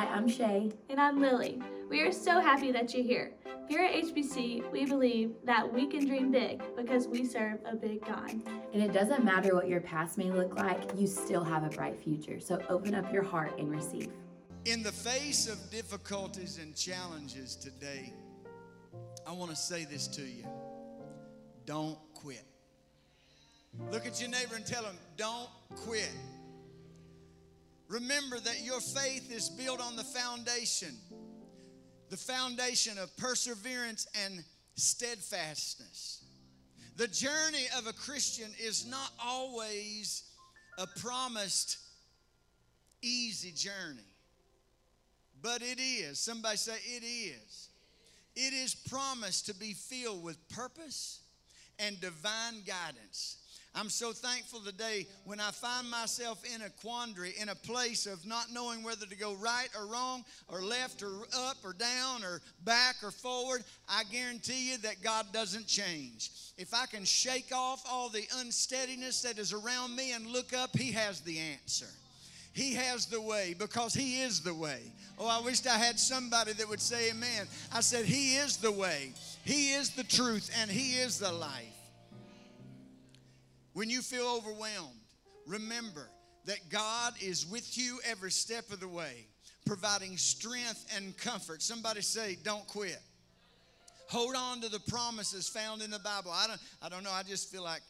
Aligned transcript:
Hi, 0.00 0.06
I'm 0.14 0.26
Shay. 0.26 0.72
And 0.88 0.98
I'm 0.98 1.20
Lily. 1.20 1.60
We 1.90 2.00
are 2.00 2.10
so 2.10 2.40
happy 2.40 2.72
that 2.72 2.94
you're 2.94 3.04
here. 3.04 3.32
Here 3.68 3.80
at 3.80 3.92
HPC, 3.92 4.72
we 4.72 4.86
believe 4.86 5.34
that 5.44 5.70
we 5.70 5.86
can 5.88 6.06
dream 6.06 6.32
big 6.32 6.62
because 6.74 7.06
we 7.06 7.26
serve 7.26 7.58
a 7.66 7.76
big 7.76 8.02
God. 8.06 8.30
And 8.72 8.82
it 8.82 8.94
doesn't 8.94 9.22
matter 9.24 9.54
what 9.54 9.68
your 9.68 9.82
past 9.82 10.16
may 10.16 10.30
look 10.30 10.56
like, 10.56 10.80
you 10.96 11.06
still 11.06 11.44
have 11.44 11.64
a 11.64 11.68
bright 11.68 12.02
future. 12.02 12.40
So 12.40 12.62
open 12.70 12.94
up 12.94 13.12
your 13.12 13.22
heart 13.22 13.58
and 13.58 13.70
receive. 13.70 14.08
In 14.64 14.82
the 14.82 14.90
face 14.90 15.46
of 15.46 15.58
difficulties 15.70 16.58
and 16.58 16.74
challenges 16.74 17.54
today, 17.54 18.14
I 19.26 19.32
want 19.32 19.50
to 19.50 19.56
say 19.56 19.84
this 19.84 20.06
to 20.08 20.22
you 20.22 20.46
don't 21.66 21.98
quit. 22.14 22.46
Look 23.92 24.06
at 24.06 24.18
your 24.18 24.30
neighbor 24.30 24.54
and 24.56 24.64
tell 24.64 24.82
him, 24.82 24.96
don't 25.18 25.50
quit. 25.76 26.10
Remember 27.90 28.38
that 28.38 28.62
your 28.62 28.80
faith 28.80 29.32
is 29.32 29.48
built 29.48 29.80
on 29.80 29.96
the 29.96 30.04
foundation, 30.04 30.96
the 32.08 32.16
foundation 32.16 32.96
of 32.98 33.14
perseverance 33.16 34.06
and 34.24 34.44
steadfastness. 34.76 36.22
The 36.96 37.08
journey 37.08 37.66
of 37.76 37.88
a 37.88 37.92
Christian 37.92 38.52
is 38.62 38.86
not 38.86 39.10
always 39.20 40.22
a 40.78 40.86
promised 41.00 41.78
easy 43.02 43.50
journey, 43.50 44.14
but 45.42 45.60
it 45.60 45.80
is. 45.80 46.20
Somebody 46.20 46.58
say, 46.58 46.76
it 46.84 47.02
is. 47.04 47.70
It 48.36 48.52
is 48.52 48.72
promised 48.72 49.46
to 49.46 49.54
be 49.54 49.72
filled 49.72 50.22
with 50.22 50.48
purpose 50.48 51.22
and 51.80 52.00
divine 52.00 52.62
guidance. 52.64 53.38
I'm 53.74 53.88
so 53.88 54.12
thankful 54.12 54.60
today 54.60 55.06
when 55.24 55.38
I 55.38 55.52
find 55.52 55.88
myself 55.88 56.42
in 56.54 56.62
a 56.62 56.70
quandary, 56.84 57.34
in 57.40 57.50
a 57.50 57.54
place 57.54 58.06
of 58.06 58.26
not 58.26 58.52
knowing 58.52 58.82
whether 58.82 59.06
to 59.06 59.16
go 59.16 59.34
right 59.34 59.68
or 59.78 59.86
wrong, 59.86 60.24
or 60.48 60.60
left 60.60 61.02
or 61.02 61.12
up 61.32 61.56
or 61.64 61.72
down, 61.72 62.24
or 62.24 62.40
back 62.64 62.96
or 63.02 63.12
forward. 63.12 63.62
I 63.88 64.02
guarantee 64.10 64.70
you 64.72 64.78
that 64.78 65.02
God 65.02 65.26
doesn't 65.32 65.68
change. 65.68 66.30
If 66.58 66.74
I 66.74 66.86
can 66.86 67.04
shake 67.04 67.52
off 67.54 67.84
all 67.88 68.08
the 68.08 68.26
unsteadiness 68.38 69.22
that 69.22 69.38
is 69.38 69.52
around 69.52 69.94
me 69.94 70.12
and 70.12 70.26
look 70.26 70.52
up, 70.52 70.76
He 70.76 70.90
has 70.92 71.20
the 71.20 71.38
answer. 71.38 71.86
He 72.52 72.74
has 72.74 73.06
the 73.06 73.20
way 73.20 73.54
because 73.56 73.94
He 73.94 74.20
is 74.20 74.40
the 74.40 74.54
way. 74.54 74.80
Oh, 75.16 75.28
I 75.28 75.40
wished 75.44 75.68
I 75.68 75.78
had 75.78 76.00
somebody 76.00 76.54
that 76.54 76.68
would 76.68 76.80
say 76.80 77.10
amen. 77.10 77.46
I 77.72 77.80
said, 77.80 78.04
He 78.04 78.34
is 78.34 78.56
the 78.56 78.72
way, 78.72 79.12
He 79.44 79.74
is 79.74 79.90
the 79.90 80.02
truth, 80.02 80.50
and 80.60 80.68
He 80.68 80.98
is 80.98 81.20
the 81.20 81.30
life. 81.30 81.79
When 83.72 83.88
you 83.88 84.02
feel 84.02 84.26
overwhelmed, 84.26 84.98
remember 85.46 86.08
that 86.46 86.58
God 86.70 87.14
is 87.20 87.46
with 87.46 87.76
you 87.78 88.00
every 88.08 88.30
step 88.30 88.70
of 88.72 88.80
the 88.80 88.88
way, 88.88 89.26
providing 89.66 90.16
strength 90.16 90.86
and 90.96 91.16
comfort. 91.16 91.62
Somebody 91.62 92.00
say, 92.00 92.36
Don't 92.42 92.66
quit. 92.66 93.00
Hold 94.08 94.34
on 94.34 94.60
to 94.62 94.68
the 94.68 94.80
promises 94.80 95.48
found 95.48 95.82
in 95.82 95.90
the 95.90 96.00
Bible. 96.00 96.32
I 96.32 96.48
don't, 96.48 96.60
I 96.82 96.88
don't 96.88 97.04
know, 97.04 97.12
I 97.12 97.22
just 97.22 97.52
feel 97.52 97.62
like 97.62 97.82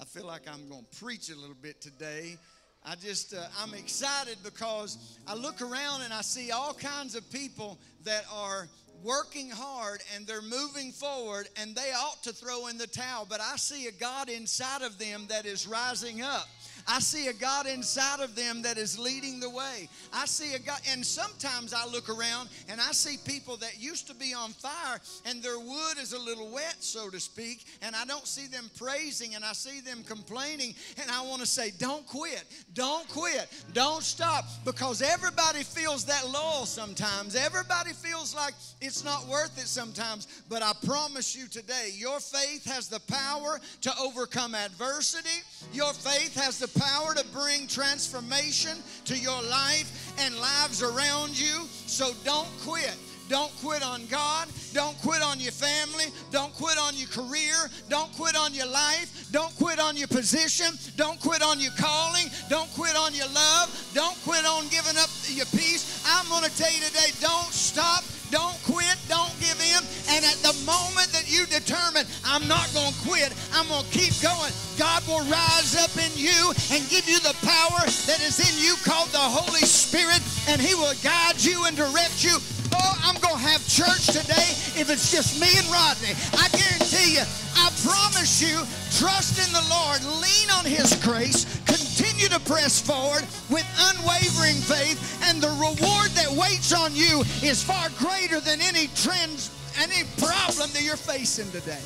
I 0.00 0.04
feel 0.04 0.26
like 0.26 0.42
I'm 0.46 0.68
going 0.68 0.84
to 0.90 0.98
preach 0.98 1.30
a 1.30 1.36
little 1.36 1.56
bit 1.60 1.80
today. 1.80 2.36
I 2.84 2.94
just, 2.94 3.34
uh, 3.34 3.46
I'm 3.58 3.74
excited 3.74 4.36
because 4.44 5.18
I 5.26 5.34
look 5.34 5.60
around 5.60 6.02
and 6.02 6.12
I 6.12 6.20
see 6.20 6.50
all 6.50 6.74
kinds 6.74 7.14
of 7.14 7.28
people 7.32 7.78
that 8.04 8.24
are 8.32 8.68
working 9.06 9.48
hard 9.48 10.02
and 10.14 10.26
they're 10.26 10.42
moving 10.42 10.90
forward 10.90 11.48
and 11.56 11.74
they 11.76 11.92
ought 11.96 12.22
to 12.24 12.32
throw 12.32 12.66
in 12.66 12.76
the 12.76 12.86
towel, 12.86 13.24
but 13.28 13.40
I 13.40 13.56
see 13.56 13.86
a 13.86 13.92
God 13.92 14.28
inside 14.28 14.82
of 14.82 14.98
them 14.98 15.26
that 15.28 15.46
is 15.46 15.66
rising 15.66 16.22
up. 16.22 16.48
I 16.88 17.00
see 17.00 17.26
a 17.28 17.32
God 17.32 17.66
inside 17.66 18.20
of 18.20 18.34
them 18.34 18.62
that 18.62 18.78
is 18.78 18.98
leading 18.98 19.40
the 19.40 19.50
way. 19.50 19.88
I 20.12 20.26
see 20.26 20.54
a 20.54 20.58
God, 20.58 20.80
and 20.90 21.04
sometimes 21.04 21.74
I 21.74 21.86
look 21.86 22.08
around 22.08 22.48
and 22.68 22.80
I 22.80 22.92
see 22.92 23.16
people 23.24 23.56
that 23.58 23.80
used 23.80 24.06
to 24.08 24.14
be 24.14 24.34
on 24.34 24.50
fire 24.50 25.00
and 25.24 25.42
their 25.42 25.58
wood 25.58 25.98
is 26.00 26.12
a 26.12 26.18
little 26.18 26.50
wet, 26.50 26.76
so 26.80 27.10
to 27.10 27.18
speak, 27.18 27.66
and 27.82 27.96
I 27.96 28.04
don't 28.04 28.26
see 28.26 28.46
them 28.46 28.70
praising 28.78 29.34
and 29.34 29.44
I 29.44 29.52
see 29.52 29.80
them 29.80 30.02
complaining. 30.04 30.74
And 31.00 31.10
I 31.10 31.22
want 31.22 31.40
to 31.40 31.46
say, 31.46 31.72
don't 31.78 32.06
quit, 32.06 32.44
don't 32.74 33.08
quit, 33.08 33.48
don't 33.72 34.02
stop, 34.02 34.44
because 34.64 35.02
everybody 35.02 35.62
feels 35.62 36.04
that 36.04 36.28
lull 36.28 36.66
sometimes. 36.66 37.34
Everybody 37.34 37.92
feels 37.92 38.34
like 38.34 38.54
it's 38.80 39.04
not 39.04 39.26
worth 39.26 39.58
it 39.58 39.66
sometimes. 39.66 40.42
But 40.48 40.62
I 40.62 40.72
promise 40.84 41.36
you 41.36 41.48
today, 41.48 41.90
your 41.94 42.20
faith 42.20 42.64
has 42.66 42.88
the 42.88 43.00
power 43.00 43.58
to 43.82 43.92
overcome 44.00 44.54
adversity, 44.54 45.42
your 45.72 45.92
faith 45.92 46.34
has 46.36 46.58
the 46.58 46.68
power 46.78 47.14
to 47.14 47.24
bring 47.32 47.66
transformation 47.66 48.78
to 49.04 49.16
your 49.18 49.42
life 49.42 50.14
and 50.18 50.34
lives 50.36 50.82
around 50.82 51.38
you. 51.38 51.66
So 51.86 52.12
don't 52.24 52.48
quit. 52.60 52.96
Don't 53.28 53.50
quit 53.60 53.82
on 53.82 54.06
God. 54.06 54.48
Don't 54.72 54.96
quit 55.02 55.20
on 55.22 55.40
your 55.40 55.52
family. 55.52 56.06
Don't 56.30 56.54
quit 56.54 56.78
on 56.78 56.96
your 56.96 57.08
career. 57.08 57.54
Don't 57.88 58.12
quit 58.12 58.36
on 58.36 58.54
your 58.54 58.66
life. 58.66 59.28
Don't 59.32 59.54
quit 59.56 59.80
on 59.80 59.96
your 59.96 60.06
position. 60.06 60.78
Don't 60.96 61.18
quit 61.20 61.42
on 61.42 61.58
your 61.58 61.72
calling. 61.76 62.26
Don't 62.48 62.72
quit 62.74 62.94
on 62.94 63.14
your 63.14 63.28
love. 63.28 63.90
Don't 63.94 64.16
quit 64.22 64.44
on 64.46 64.68
giving 64.68 64.96
up 64.96 65.10
your 65.26 65.46
peace. 65.46 66.04
I'm 66.06 66.28
going 66.28 66.44
to 66.44 66.56
tell 66.56 66.70
you 66.70 66.80
today 66.86 67.10
don't 67.20 67.50
stop. 67.50 68.04
Don't 68.30 68.58
quit. 68.64 68.96
Don't 69.08 69.34
give 69.40 69.58
in. 69.58 69.82
And 70.14 70.24
at 70.24 70.38
the 70.42 70.54
moment 70.66 71.10
that 71.10 71.26
you 71.26 71.46
determine, 71.46 71.85
I'm 72.26 72.46
not 72.48 72.68
going 72.74 72.92
to 72.92 73.00
quit, 73.06 73.32
I'm 73.54 73.68
going 73.68 73.84
to 73.84 73.90
keep 73.90 74.12
going, 74.20 74.52
God 74.76 75.06
will 75.06 75.24
rise 75.30 75.78
up 75.78 75.94
in 75.96 76.10
you 76.18 76.52
and 76.74 76.82
give 76.90 77.08
you 77.08 77.18
the 77.20 77.34
power 77.46 77.86
that 78.10 78.20
is 78.20 78.42
in 78.42 78.54
you 78.58 78.74
called 78.82 79.08
the 79.10 79.22
Holy 79.22 79.62
Spirit, 79.62 80.20
and 80.50 80.60
He 80.60 80.74
will 80.74 80.94
guide 81.02 81.38
you 81.38 81.64
and 81.64 81.76
direct 81.76 82.24
you. 82.24 82.36
Oh, 82.74 82.92
I'm 83.06 83.14
going 83.22 83.38
to 83.38 83.46
have 83.46 83.62
church 83.68 84.10
today 84.10 84.50
if 84.74 84.90
it's 84.90 85.10
just 85.10 85.40
me 85.40 85.48
and 85.54 85.66
Rodney. 85.70 86.12
I 86.34 86.50
guarantee 86.50 87.16
you, 87.16 87.24
I 87.56 87.70
promise 87.86 88.42
you, 88.42 88.58
trust 88.98 89.38
in 89.40 89.50
the 89.54 89.64
Lord, 89.70 90.02
lean 90.20 90.50
on 90.50 90.66
His 90.66 90.92
grace, 91.00 91.46
continue 91.64 92.28
to 92.28 92.40
press 92.40 92.82
forward 92.82 93.24
with 93.48 93.64
unwavering 93.94 94.60
faith, 94.60 94.98
and 95.30 95.40
the 95.40 95.54
reward 95.56 96.10
that 96.18 96.28
waits 96.34 96.74
on 96.74 96.94
you 96.94 97.22
is 97.40 97.62
far 97.62 97.88
greater 97.96 98.40
than 98.40 98.60
any 98.60 98.88
trends, 98.98 99.54
any 99.78 100.04
problem 100.18 100.68
that 100.74 100.82
you're 100.82 101.00
facing 101.00 101.50
today. 101.50 101.80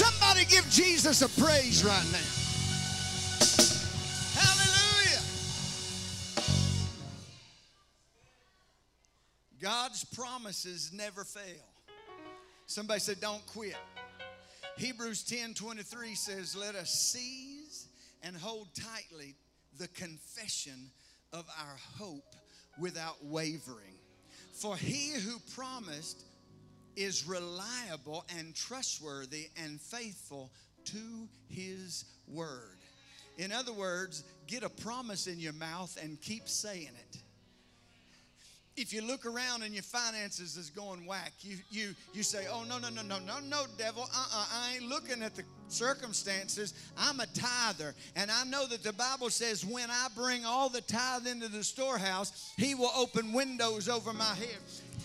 Somebody 0.00 0.46
give 0.46 0.66
Jesus 0.70 1.20
a 1.20 1.28
praise 1.38 1.84
right 1.84 2.06
now. 2.10 2.18
Hallelujah. 4.40 5.20
God's 9.60 10.06
promises 10.06 10.90
never 10.94 11.22
fail. 11.22 11.42
Somebody 12.64 13.00
said, 13.00 13.20
don't 13.20 13.44
quit. 13.48 13.76
Hebrews 14.78 15.22
10 15.22 15.52
23 15.52 16.14
says, 16.14 16.56
Let 16.56 16.76
us 16.76 16.90
seize 16.90 17.86
and 18.22 18.34
hold 18.34 18.68
tightly 18.74 19.34
the 19.78 19.88
confession 19.88 20.90
of 21.34 21.44
our 21.58 21.76
hope 21.98 22.36
without 22.78 23.22
wavering. 23.22 23.98
For 24.54 24.78
he 24.78 25.10
who 25.20 25.38
promised 25.54 26.24
is 26.96 27.26
reliable 27.26 28.24
and 28.38 28.54
trustworthy 28.54 29.48
and 29.62 29.80
faithful 29.80 30.50
to 30.86 31.28
his 31.48 32.04
word. 32.26 32.78
In 33.38 33.52
other 33.52 33.72
words, 33.72 34.24
get 34.46 34.62
a 34.62 34.68
promise 34.68 35.26
in 35.26 35.38
your 35.38 35.52
mouth 35.52 35.96
and 36.02 36.20
keep 36.20 36.48
saying 36.48 36.90
it 36.98 37.22
if 38.80 38.92
you 38.92 39.02
look 39.02 39.26
around 39.26 39.62
and 39.62 39.74
your 39.74 39.82
finances 39.82 40.56
is 40.56 40.70
going 40.70 41.06
whack, 41.06 41.32
you 41.40 41.58
you 41.70 41.94
you 42.12 42.22
say, 42.22 42.46
"Oh 42.50 42.64
no 42.64 42.78
no 42.78 42.88
no 42.88 43.02
no 43.02 43.18
no 43.18 43.38
no, 43.40 43.64
devil! 43.76 44.02
Uh-uh, 44.02 44.46
I 44.52 44.74
ain't 44.74 44.88
looking 44.88 45.22
at 45.22 45.34
the 45.34 45.44
circumstances. 45.72 46.74
I'm 46.98 47.20
a 47.20 47.26
tither, 47.26 47.94
and 48.16 48.30
I 48.30 48.44
know 48.44 48.66
that 48.66 48.82
the 48.82 48.92
Bible 48.92 49.30
says 49.30 49.64
when 49.64 49.90
I 49.90 50.08
bring 50.14 50.44
all 50.44 50.68
the 50.68 50.80
tithe 50.82 51.26
into 51.26 51.48
the 51.48 51.64
storehouse, 51.64 52.52
He 52.56 52.74
will 52.74 52.92
open 52.96 53.32
windows 53.32 53.88
over 53.88 54.12
my 54.12 54.34
head." 54.34 54.58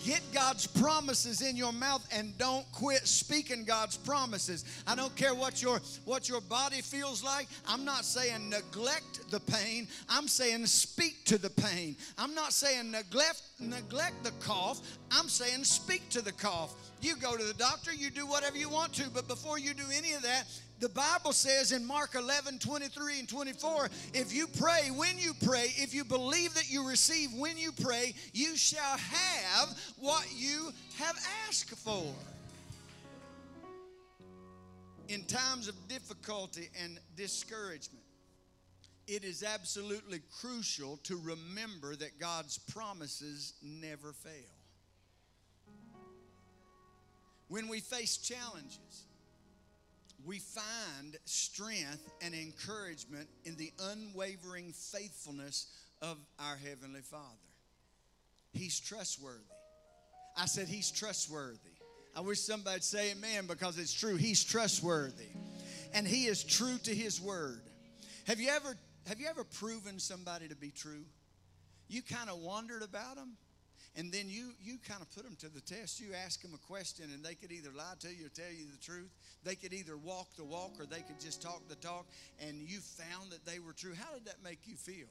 Get 0.04 0.22
God's 0.32 0.66
promises 0.66 1.42
in 1.42 1.56
your 1.56 1.72
mouth 1.72 2.06
and 2.12 2.36
don't 2.38 2.70
quit 2.72 3.06
speaking 3.06 3.64
God's 3.64 3.96
promises. 3.96 4.64
I 4.86 4.94
don't 4.94 5.14
care 5.16 5.34
what 5.34 5.62
your 5.62 5.80
what 6.04 6.28
your 6.28 6.40
body 6.40 6.80
feels 6.80 7.24
like. 7.24 7.48
I'm 7.66 7.84
not 7.84 8.04
saying 8.04 8.50
neglect 8.50 9.30
the 9.30 9.40
pain. 9.40 9.88
I'm 10.08 10.28
saying 10.28 10.66
speak 10.66 11.24
to 11.24 11.38
the 11.38 11.50
pain. 11.50 11.96
I'm 12.18 12.34
not 12.34 12.52
saying 12.52 12.90
neglect 12.90 13.42
neglect 13.58 14.22
the 14.22 14.32
cough. 14.32 14.80
I'm 15.10 15.28
saying 15.28 15.64
speak 15.64 16.08
to 16.10 16.20
the 16.20 16.32
cough. 16.32 16.74
You 17.06 17.14
go 17.14 17.36
to 17.36 17.44
the 17.44 17.54
doctor, 17.54 17.94
you 17.94 18.10
do 18.10 18.26
whatever 18.26 18.56
you 18.56 18.68
want 18.68 18.92
to, 18.94 19.08
but 19.10 19.28
before 19.28 19.60
you 19.60 19.74
do 19.74 19.84
any 19.94 20.14
of 20.14 20.22
that, 20.22 20.42
the 20.80 20.88
Bible 20.88 21.32
says 21.32 21.70
in 21.70 21.86
Mark 21.86 22.16
11, 22.16 22.58
23 22.58 23.20
and 23.20 23.28
24, 23.28 23.88
if 24.12 24.34
you 24.34 24.48
pray 24.48 24.90
when 24.92 25.16
you 25.16 25.32
pray, 25.44 25.66
if 25.76 25.94
you 25.94 26.02
believe 26.02 26.52
that 26.54 26.68
you 26.68 26.88
receive 26.88 27.28
when 27.32 27.56
you 27.56 27.70
pray, 27.70 28.12
you 28.32 28.56
shall 28.56 28.98
have 28.98 29.78
what 30.00 30.26
you 30.34 30.72
have 30.98 31.16
asked 31.46 31.76
for. 31.78 32.12
In 35.08 35.22
times 35.26 35.68
of 35.68 35.76
difficulty 35.86 36.70
and 36.82 36.98
discouragement, 37.14 38.02
it 39.06 39.22
is 39.22 39.44
absolutely 39.44 40.22
crucial 40.40 40.98
to 41.04 41.20
remember 41.22 41.94
that 41.94 42.18
God's 42.18 42.58
promises 42.58 43.52
never 43.62 44.12
fail. 44.12 44.55
When 47.48 47.68
we 47.68 47.80
face 47.80 48.16
challenges, 48.16 49.04
we 50.24 50.38
find 50.40 51.16
strength 51.24 52.10
and 52.20 52.34
encouragement 52.34 53.28
in 53.44 53.56
the 53.56 53.72
unwavering 53.90 54.72
faithfulness 54.72 55.68
of 56.02 56.18
our 56.40 56.56
Heavenly 56.56 57.02
Father. 57.02 57.22
He's 58.52 58.80
trustworthy. 58.80 59.40
I 60.36 60.46
said, 60.46 60.68
He's 60.68 60.90
trustworthy. 60.90 61.58
I 62.16 62.20
wish 62.20 62.40
somebody'd 62.40 62.82
say 62.82 63.12
amen 63.12 63.46
because 63.46 63.78
it's 63.78 63.92
true. 63.92 64.16
He's 64.16 64.42
trustworthy. 64.42 65.28
And 65.94 66.06
He 66.06 66.26
is 66.26 66.42
true 66.42 66.78
to 66.78 66.94
His 66.94 67.20
word. 67.20 67.60
Have 68.26 68.40
you 68.40 68.48
ever, 68.48 68.76
have 69.06 69.20
you 69.20 69.28
ever 69.28 69.44
proven 69.44 70.00
somebody 70.00 70.48
to 70.48 70.56
be 70.56 70.70
true? 70.70 71.04
You 71.88 72.02
kind 72.02 72.28
of 72.28 72.38
wondered 72.38 72.82
about 72.82 73.16
them 73.16 73.36
and 73.96 74.12
then 74.12 74.28
you 74.28 74.52
you 74.62 74.78
kind 74.86 75.00
of 75.00 75.10
put 75.10 75.24
them 75.24 75.36
to 75.40 75.48
the 75.48 75.60
test. 75.60 76.00
You 76.00 76.08
ask 76.24 76.42
them 76.42 76.52
a 76.54 76.66
question 76.66 77.06
and 77.12 77.24
they 77.24 77.34
could 77.34 77.50
either 77.50 77.70
lie 77.76 77.94
to 78.00 78.08
you 78.08 78.26
or 78.26 78.28
tell 78.28 78.52
you 78.52 78.66
the 78.70 78.78
truth. 78.78 79.10
They 79.42 79.54
could 79.54 79.72
either 79.72 79.96
walk 79.96 80.28
the 80.36 80.44
walk 80.44 80.72
or 80.78 80.86
they 80.86 81.00
could 81.00 81.18
just 81.18 81.40
talk 81.42 81.66
the 81.68 81.76
talk 81.76 82.06
and 82.46 82.68
you 82.68 82.80
found 82.80 83.32
that 83.32 83.44
they 83.46 83.58
were 83.58 83.72
true. 83.72 83.94
How 83.94 84.12
did 84.14 84.26
that 84.26 84.42
make 84.44 84.60
you 84.66 84.76
feel 84.76 85.08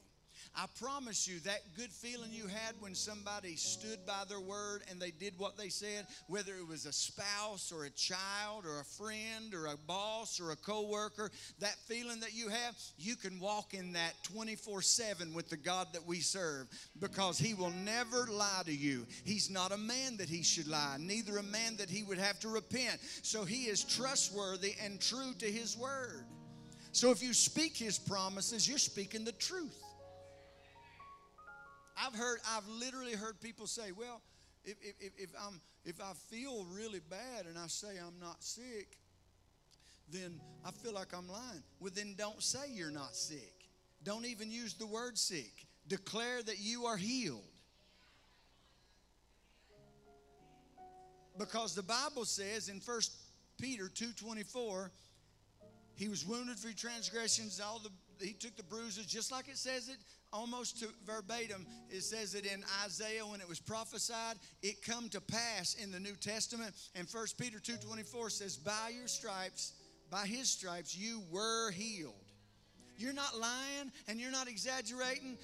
I 0.54 0.66
promise 0.78 1.26
you 1.28 1.40
that 1.40 1.60
good 1.76 1.92
feeling 1.92 2.32
you 2.32 2.46
had 2.46 2.74
when 2.80 2.94
somebody 2.94 3.56
stood 3.56 4.04
by 4.06 4.24
their 4.28 4.40
word 4.40 4.82
and 4.90 5.00
they 5.00 5.10
did 5.10 5.38
what 5.38 5.56
they 5.56 5.68
said, 5.68 6.06
whether 6.28 6.54
it 6.54 6.66
was 6.66 6.86
a 6.86 6.92
spouse 6.92 7.72
or 7.72 7.84
a 7.84 7.90
child 7.90 8.64
or 8.64 8.80
a 8.80 8.84
friend 8.84 9.54
or 9.54 9.66
a 9.66 9.76
boss 9.76 10.40
or 10.40 10.52
a 10.52 10.56
coworker, 10.56 11.30
that 11.60 11.76
feeling 11.86 12.20
that 12.20 12.34
you 12.34 12.48
have, 12.48 12.76
you 12.98 13.16
can 13.16 13.38
walk 13.40 13.74
in 13.74 13.92
that 13.92 14.14
24/7 14.24 15.34
with 15.34 15.48
the 15.48 15.56
God 15.56 15.92
that 15.92 16.06
we 16.06 16.20
serve 16.20 16.68
because 16.98 17.38
he 17.38 17.54
will 17.54 17.70
never 17.70 18.26
lie 18.26 18.62
to 18.64 18.74
you. 18.74 19.06
He's 19.24 19.50
not 19.50 19.72
a 19.72 19.76
man 19.76 20.16
that 20.18 20.28
he 20.28 20.42
should 20.42 20.68
lie, 20.68 20.96
neither 20.98 21.38
a 21.38 21.42
man 21.42 21.76
that 21.76 21.90
he 21.90 22.02
would 22.02 22.18
have 22.18 22.38
to 22.40 22.48
repent. 22.48 23.00
So 23.22 23.44
he 23.44 23.66
is 23.66 23.84
trustworthy 23.84 24.74
and 24.80 25.00
true 25.00 25.34
to 25.38 25.50
his 25.50 25.76
word. 25.76 26.26
So 26.92 27.10
if 27.10 27.22
you 27.22 27.34
speak 27.34 27.76
his 27.76 27.98
promises, 27.98 28.66
you're 28.66 28.78
speaking 28.78 29.24
the 29.24 29.32
truth. 29.32 29.82
I've 31.96 32.14
heard, 32.14 32.38
I've 32.50 32.66
literally 32.68 33.14
heard 33.14 33.40
people 33.40 33.66
say, 33.66 33.92
well, 33.92 34.20
if, 34.64 34.76
if, 34.82 35.12
if, 35.16 35.30
I'm, 35.40 35.60
if 35.84 36.00
I 36.00 36.12
feel 36.30 36.66
really 36.70 37.00
bad 37.08 37.46
and 37.46 37.56
I 37.56 37.68
say 37.68 37.98
I'm 37.98 38.18
not 38.20 38.42
sick, 38.42 38.98
then 40.10 40.40
I 40.64 40.70
feel 40.70 40.92
like 40.92 41.16
I'm 41.16 41.28
lying. 41.28 41.62
Well, 41.80 41.92
then 41.94 42.14
don't 42.16 42.42
say 42.42 42.70
you're 42.70 42.90
not 42.90 43.14
sick. 43.14 43.68
Don't 44.04 44.26
even 44.26 44.50
use 44.50 44.74
the 44.74 44.86
word 44.86 45.16
sick. 45.16 45.66
Declare 45.88 46.42
that 46.44 46.58
you 46.58 46.86
are 46.86 46.96
healed. 46.96 47.42
Because 51.38 51.74
the 51.74 51.82
Bible 51.82 52.24
says 52.24 52.68
in 52.68 52.80
1 52.80 53.00
Peter 53.60 53.88
2:24, 53.88 54.90
he 55.94 56.08
was 56.08 56.24
wounded 56.24 56.58
for 56.58 56.72
transgressions, 56.72 57.60
all 57.60 57.78
the 57.78 57.90
he 58.24 58.32
took 58.32 58.56
the 58.56 58.62
bruises, 58.62 59.06
just 59.06 59.30
like 59.30 59.48
it 59.48 59.58
says 59.58 59.88
it 59.88 59.98
almost 60.32 60.80
to 60.80 60.88
verbatim 61.04 61.66
it 61.90 62.02
says 62.02 62.34
it 62.34 62.46
in 62.46 62.62
isaiah 62.84 63.26
when 63.26 63.40
it 63.40 63.48
was 63.48 63.60
prophesied 63.60 64.36
it 64.62 64.82
come 64.82 65.08
to 65.08 65.20
pass 65.20 65.74
in 65.74 65.90
the 65.90 66.00
new 66.00 66.14
testament. 66.14 66.74
And 66.94 67.08
1 67.10 67.26
peter 67.38 67.58
2.24 67.58 68.30
says 68.30 68.56
by 68.56 68.92
your 68.96 69.08
stripes 69.08 69.72
by 70.10 70.26
his 70.26 70.48
stripes 70.48 70.96
you 70.96 71.22
were 71.30 71.70
healed. 71.70 72.14
You're 72.96 73.12
not 73.12 73.38
lying 73.38 73.92
and 74.08 74.18
you're 74.20 74.30
not 74.30 74.48
exaggerating. 74.48 75.36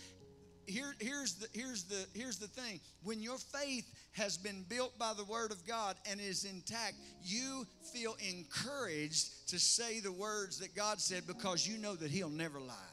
Here, 0.66 0.94
here's, 1.00 1.34
the, 1.34 1.48
here's, 1.52 1.84
the, 1.84 2.06
here's 2.14 2.38
the 2.38 2.46
thing. 2.46 2.80
When 3.02 3.20
your 3.20 3.36
faith 3.36 3.92
has 4.12 4.38
been 4.38 4.64
built 4.68 4.98
by 4.98 5.12
the 5.16 5.24
word 5.24 5.50
of 5.50 5.66
god 5.66 5.96
and 6.08 6.20
is 6.20 6.44
intact 6.44 6.94
you 7.22 7.66
feel 7.92 8.16
encouraged 8.28 9.48
to 9.48 9.58
say 9.58 10.00
the 10.00 10.12
words 10.12 10.58
that 10.58 10.74
god 10.74 11.00
said 11.00 11.26
because 11.26 11.66
you 11.66 11.78
know 11.78 11.94
that 11.94 12.10
he'll 12.10 12.28
never 12.28 12.60
lie 12.60 12.91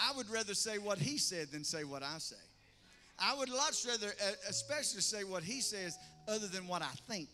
I 0.00 0.12
would 0.16 0.28
rather 0.30 0.54
say 0.54 0.78
what 0.78 0.98
he 0.98 1.18
said 1.18 1.50
than 1.52 1.64
say 1.64 1.84
what 1.84 2.02
I 2.02 2.18
say. 2.18 2.36
I 3.18 3.34
would 3.36 3.48
much 3.48 3.86
rather, 3.86 4.12
especially 4.48 5.00
say 5.00 5.24
what 5.24 5.42
he 5.42 5.60
says, 5.60 5.96
other 6.26 6.48
than 6.48 6.66
what 6.66 6.82
I 6.82 6.90
think. 7.08 7.28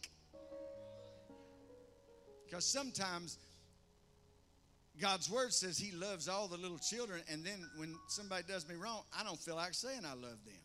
Because 2.44 2.64
sometimes 2.64 3.38
God's 5.00 5.30
word 5.30 5.52
says 5.54 5.78
he 5.78 5.92
loves 5.92 6.28
all 6.28 6.48
the 6.48 6.58
little 6.58 6.78
children, 6.78 7.22
and 7.30 7.44
then 7.44 7.64
when 7.76 7.94
somebody 8.08 8.44
does 8.46 8.68
me 8.68 8.74
wrong, 8.74 9.02
I 9.18 9.24
don't 9.24 9.38
feel 9.38 9.56
like 9.56 9.72
saying 9.72 10.04
I 10.04 10.14
love 10.14 10.44
them. 10.44 10.62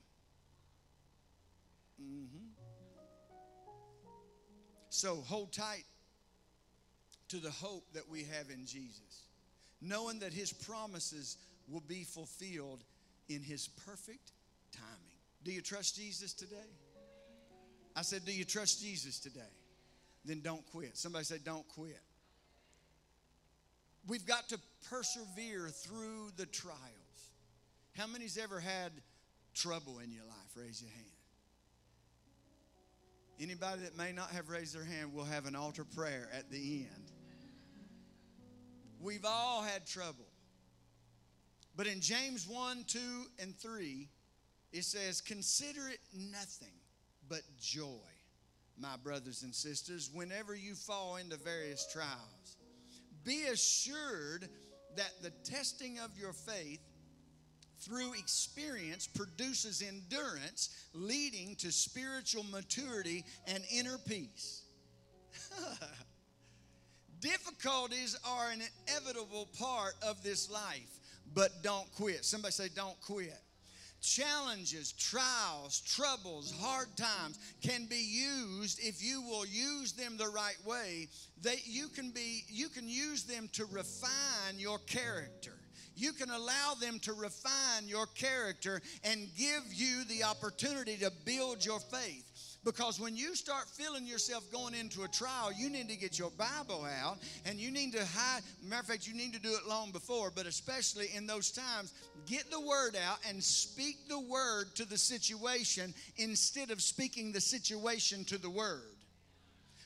Mm-hmm. 2.02 2.48
So 4.90 5.16
hold 5.28 5.54
tight 5.54 5.86
to 7.30 7.38
the 7.38 7.52
hope 7.52 7.86
that 7.94 8.10
we 8.10 8.24
have 8.24 8.50
in 8.50 8.66
Jesus, 8.66 9.28
knowing 9.82 10.20
that 10.20 10.34
his 10.34 10.52
promises 10.52 11.38
will 11.68 11.82
be 11.82 12.04
fulfilled 12.04 12.84
in 13.30 13.42
his 13.42 13.68
perfect 13.68 14.32
timing. 14.72 15.18
Do 15.44 15.52
you 15.52 15.62
trust 15.62 15.96
Jesus 15.96 16.34
today? 16.34 16.56
I 17.96 18.02
said, 18.02 18.26
Do 18.26 18.34
you 18.34 18.46
trust 18.46 18.82
Jesus 18.82 19.20
today? 19.20 19.42
Then 20.26 20.42
don't 20.42 20.66
quit. 20.72 20.98
Somebody 20.98 21.26
said, 21.26 21.44
Don't 21.44 21.68
quit. 21.70 22.02
We've 24.08 24.26
got 24.26 24.50
to 24.50 24.60
persevere 24.90 25.70
through 25.70 26.32
the 26.38 26.46
trials. 26.46 26.80
How 27.98 28.08
many's 28.08 28.38
ever 28.38 28.60
had 28.60 28.92
trouble 29.54 30.00
in 30.00 30.12
your 30.12 30.26
life? 30.26 30.52
Raise 30.56 30.82
your 30.82 30.92
hand. 30.92 31.06
Anybody 33.40 33.82
that 33.82 33.98
may 33.98 34.12
not 34.12 34.30
have 34.30 34.50
raised 34.50 34.76
their 34.76 34.84
hand 34.84 35.14
will 35.14 35.26
have 35.26 35.46
an 35.46 35.56
altar 35.56 35.84
prayer 35.84 36.30
at 36.34 36.50
the 36.52 36.58
end. 36.58 37.12
We've 39.02 39.26
all 39.26 39.62
had 39.62 39.86
trouble. 39.86 40.25
But 41.76 41.88
in 41.88 42.00
James 42.00 42.48
1, 42.48 42.86
2, 42.88 43.00
and 43.40 43.56
3, 43.56 44.08
it 44.72 44.86
says, 44.86 45.20
Consider 45.22 45.90
it 45.90 46.00
nothing 46.14 46.74
but 47.28 47.42
joy, 47.60 48.08
my 48.78 48.96
brothers 49.04 49.44
and 49.44 49.54
sisters, 49.54 50.10
whenever 50.14 50.56
you 50.56 50.74
fall 50.74 51.18
into 51.18 51.38
various 51.38 51.86
trials. 51.92 52.58
Be 53.26 53.46
assured 53.52 54.48
that 54.96 55.12
the 55.22 55.32
testing 55.44 56.00
of 56.00 56.18
your 56.18 56.32
faith 56.32 56.80
through 57.80 58.14
experience 58.14 59.06
produces 59.06 59.82
endurance, 59.82 60.88
leading 60.94 61.56
to 61.58 61.72
spiritual 61.72 62.46
maturity 62.52 63.26
and 63.48 63.64
inner 63.72 63.98
peace. 63.98 64.64
Difficulties 67.20 68.18
are 68.26 68.52
an 68.52 68.62
inevitable 68.88 69.50
part 69.60 69.96
of 70.02 70.24
this 70.24 70.50
life 70.50 70.95
but 71.34 71.64
don't 71.64 71.92
quit. 71.96 72.24
Somebody 72.26 72.52
say, 72.52 72.70
don't 72.74 73.00
quit. 73.02 73.40
Challenges, 74.02 74.92
trials, 74.92 75.82
troubles, 75.82 76.54
hard 76.62 76.96
times 76.96 77.40
can 77.64 77.86
be 77.86 77.96
used 77.96 78.80
if 78.80 79.04
you 79.04 79.22
will 79.24 79.46
use 79.48 79.94
them 79.94 80.16
the 80.18 80.28
right 80.28 80.58
way. 80.66 81.08
That 81.42 81.66
you 81.66 81.88
can 81.88 82.12
be, 82.12 82.44
you 82.48 82.70
can 82.70 82.88
use 82.88 83.24
them 83.24 83.50
to 83.54 83.66
refine 83.66 84.60
your 84.60 84.78
character. 84.80 85.54
You 85.96 86.12
can 86.12 86.30
allow 86.30 86.74
them 86.80 87.00
to 87.00 87.14
refine 87.14 87.88
your 87.88 88.06
character 88.08 88.82
and 89.04 89.30
give 89.38 89.64
you 89.74 90.04
the 90.06 90.24
opportunity 90.26 90.98
to 90.98 91.12
build 91.26 91.66
your 91.66 91.80
faith. 91.80 92.30
Because 92.66 93.00
when 93.00 93.16
you 93.16 93.36
start 93.36 93.70
feeling 93.70 94.08
yourself 94.08 94.52
going 94.52 94.74
into 94.74 95.04
a 95.04 95.08
trial, 95.08 95.52
you 95.56 95.70
need 95.70 95.88
to 95.90 95.96
get 95.96 96.18
your 96.18 96.32
Bible 96.32 96.86
out 97.04 97.20
and 97.46 97.60
you 97.60 97.70
need 97.70 97.94
to 97.94 98.04
hide. 98.04 98.42
Matter 98.64 98.82
of 98.82 98.88
fact, 98.88 99.08
you 99.08 99.14
need 99.14 99.34
to 99.34 99.40
do 99.40 99.52
it 99.52 99.70
long 99.70 99.92
before, 99.92 100.32
but 100.36 100.48
especially 100.48 101.10
in 101.14 101.28
those 101.28 101.52
times, 101.52 101.94
get 102.26 102.50
the 102.50 102.60
word 102.60 102.98
out 103.08 103.20
and 103.30 103.42
speak 103.42 104.10
the 104.10 104.20
word 104.20 104.76
to 104.76 104.86
the 104.86 104.98
situation 104.98 105.94
instead 106.18 106.72
of 106.72 106.82
speaking 106.82 107.32
the 107.32 107.40
situation 107.40 108.26
to 108.26 108.40
the 108.40 108.50
word. 108.50 108.82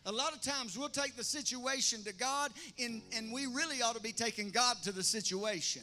A 0.06 0.12
lot 0.12 0.34
of 0.34 0.42
times 0.42 0.78
we'll 0.78 0.88
take 0.88 1.18
the 1.18 1.24
situation 1.24 2.02
to 2.06 2.14
God, 2.14 2.52
and, 2.82 3.02
and 3.16 3.34
we 3.34 3.46
really 3.46 3.82
ought 3.82 3.96
to 3.96 4.02
be 4.02 4.14
taking 4.14 4.50
God 4.52 4.78
to 4.84 4.94
the 4.94 5.04
situation. 5.04 5.82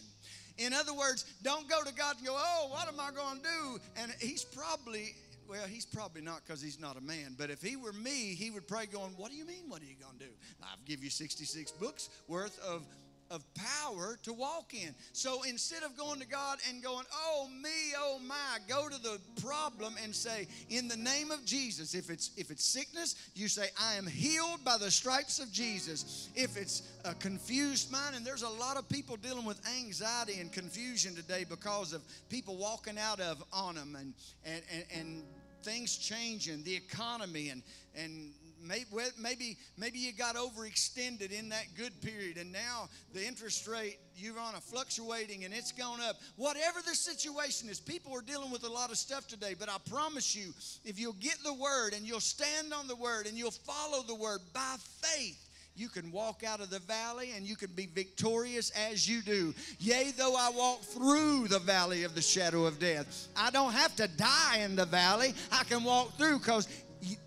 In 0.58 0.72
other 0.72 0.94
words, 0.94 1.26
don't 1.42 1.68
go 1.68 1.82
to 1.82 1.92
God 1.92 2.16
and 2.16 2.26
go, 2.26 2.34
Oh, 2.36 2.68
what 2.70 2.88
am 2.88 2.98
I 2.98 3.10
going 3.14 3.36
to 3.36 3.42
do? 3.42 3.80
And 3.98 4.12
He's 4.18 4.42
probably 4.42 5.14
well, 5.48 5.66
he's 5.66 5.86
probably 5.86 6.22
not 6.22 6.42
because 6.44 6.60
he's 6.60 6.80
not 6.80 6.96
a 6.96 7.00
man. 7.00 7.34
But 7.38 7.50
if 7.50 7.62
he 7.62 7.76
were 7.76 7.92
me, 7.92 8.34
he 8.34 8.50
would 8.50 8.66
pray, 8.66 8.86
going, 8.86 9.12
What 9.16 9.30
do 9.30 9.36
you 9.36 9.46
mean? 9.46 9.64
What 9.68 9.82
are 9.82 9.86
you 9.86 9.96
going 10.00 10.18
to 10.18 10.24
do? 10.24 10.30
I've 10.62 10.84
give 10.84 11.02
you 11.02 11.10
66 11.10 11.72
books 11.72 12.10
worth 12.28 12.58
of 12.60 12.86
of 13.30 13.44
power 13.54 14.18
to 14.22 14.32
walk 14.32 14.74
in. 14.74 14.94
So 15.12 15.42
instead 15.42 15.82
of 15.82 15.96
going 15.96 16.20
to 16.20 16.26
God 16.26 16.58
and 16.68 16.82
going, 16.82 17.04
"Oh 17.12 17.48
me, 17.48 17.92
oh 17.96 18.18
my," 18.18 18.58
go 18.68 18.88
to 18.88 18.98
the 18.98 19.20
problem 19.40 19.96
and 20.02 20.14
say, 20.14 20.48
"In 20.68 20.88
the 20.88 20.96
name 20.96 21.30
of 21.30 21.44
Jesus." 21.44 21.94
If 21.94 22.10
it's 22.10 22.30
if 22.36 22.50
it's 22.50 22.64
sickness, 22.64 23.14
you 23.34 23.48
say, 23.48 23.70
"I 23.78 23.94
am 23.94 24.06
healed 24.06 24.64
by 24.64 24.78
the 24.78 24.90
stripes 24.90 25.38
of 25.38 25.50
Jesus." 25.52 26.28
If 26.34 26.56
it's 26.56 26.82
a 27.04 27.14
confused 27.14 27.90
mind, 27.90 28.16
and 28.16 28.26
there's 28.26 28.42
a 28.42 28.48
lot 28.48 28.76
of 28.76 28.88
people 28.88 29.16
dealing 29.16 29.44
with 29.44 29.60
anxiety 29.66 30.40
and 30.40 30.52
confusion 30.52 31.14
today 31.14 31.44
because 31.44 31.92
of 31.92 32.02
people 32.28 32.56
walking 32.56 32.98
out 32.98 33.20
of 33.20 33.42
on 33.52 33.74
them 33.74 33.96
and 33.96 34.14
and 34.44 34.62
and, 34.70 34.84
and 34.92 35.24
things 35.62 35.96
changing, 35.96 36.62
the 36.62 36.74
economy 36.74 37.48
and 37.48 37.62
and 37.94 38.32
maybe 38.68 39.56
maybe 39.76 39.98
you 39.98 40.12
got 40.12 40.36
overextended 40.36 41.32
in 41.32 41.48
that 41.48 41.66
good 41.76 42.00
period 42.00 42.36
and 42.36 42.52
now 42.52 42.88
the 43.12 43.24
interest 43.24 43.66
rate 43.66 43.98
you're 44.16 44.38
on 44.38 44.54
a 44.54 44.60
fluctuating 44.60 45.44
and 45.44 45.52
it's 45.52 45.72
gone 45.72 46.00
up 46.00 46.16
whatever 46.36 46.80
the 46.86 46.94
situation 46.94 47.68
is 47.68 47.80
people 47.80 48.14
are 48.14 48.22
dealing 48.22 48.50
with 48.50 48.64
a 48.64 48.68
lot 48.68 48.90
of 48.90 48.98
stuff 48.98 49.26
today 49.26 49.54
but 49.58 49.68
i 49.68 49.76
promise 49.90 50.34
you 50.34 50.52
if 50.84 50.98
you'll 50.98 51.12
get 51.14 51.36
the 51.44 51.54
word 51.54 51.92
and 51.94 52.06
you'll 52.06 52.20
stand 52.20 52.72
on 52.72 52.86
the 52.86 52.96
word 52.96 53.26
and 53.26 53.36
you'll 53.36 53.50
follow 53.50 54.02
the 54.02 54.14
word 54.14 54.40
by 54.52 54.76
faith 55.00 55.46
you 55.76 55.88
can 55.90 56.10
walk 56.10 56.42
out 56.42 56.60
of 56.60 56.70
the 56.70 56.78
valley 56.80 57.32
and 57.36 57.44
you 57.44 57.54
can 57.54 57.70
be 57.72 57.86
victorious 57.86 58.70
as 58.70 59.06
you 59.06 59.20
do. 59.20 59.54
Yea, 59.78 60.10
though 60.16 60.34
I 60.34 60.50
walk 60.50 60.80
through 60.80 61.48
the 61.48 61.58
valley 61.58 62.02
of 62.04 62.14
the 62.14 62.22
shadow 62.22 62.64
of 62.64 62.78
death, 62.78 63.28
I 63.36 63.50
don't 63.50 63.72
have 63.72 63.94
to 63.96 64.08
die 64.08 64.60
in 64.60 64.74
the 64.74 64.86
valley. 64.86 65.34
I 65.52 65.64
can 65.64 65.84
walk 65.84 66.16
through 66.16 66.38
because 66.38 66.66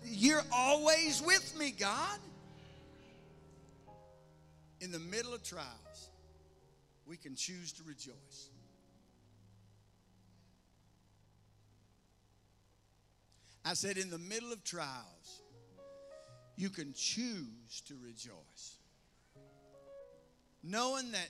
you're 0.04 0.44
always 0.52 1.22
with 1.24 1.56
me, 1.58 1.70
God. 1.70 2.18
In 4.80 4.90
the 4.92 4.98
middle 4.98 5.34
of 5.34 5.42
trials, 5.42 6.10
we 7.06 7.16
can 7.16 7.34
choose 7.34 7.72
to 7.72 7.82
rejoice. 7.84 8.50
I 13.64 13.74
said, 13.74 13.98
in 13.98 14.10
the 14.10 14.18
middle 14.18 14.52
of 14.52 14.64
trials, 14.64 15.42
you 16.56 16.70
can 16.70 16.92
choose 16.94 17.82
to 17.86 17.94
rejoice. 18.02 18.76
Knowing 20.62 21.12
that 21.12 21.28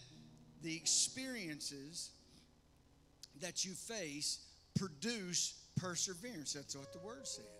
the 0.62 0.74
experiences 0.74 2.10
that 3.40 3.64
you 3.64 3.72
face 3.72 4.40
produce 4.78 5.54
perseverance. 5.76 6.52
That's 6.52 6.76
what 6.76 6.92
the 6.92 6.98
word 7.00 7.26
said 7.26 7.59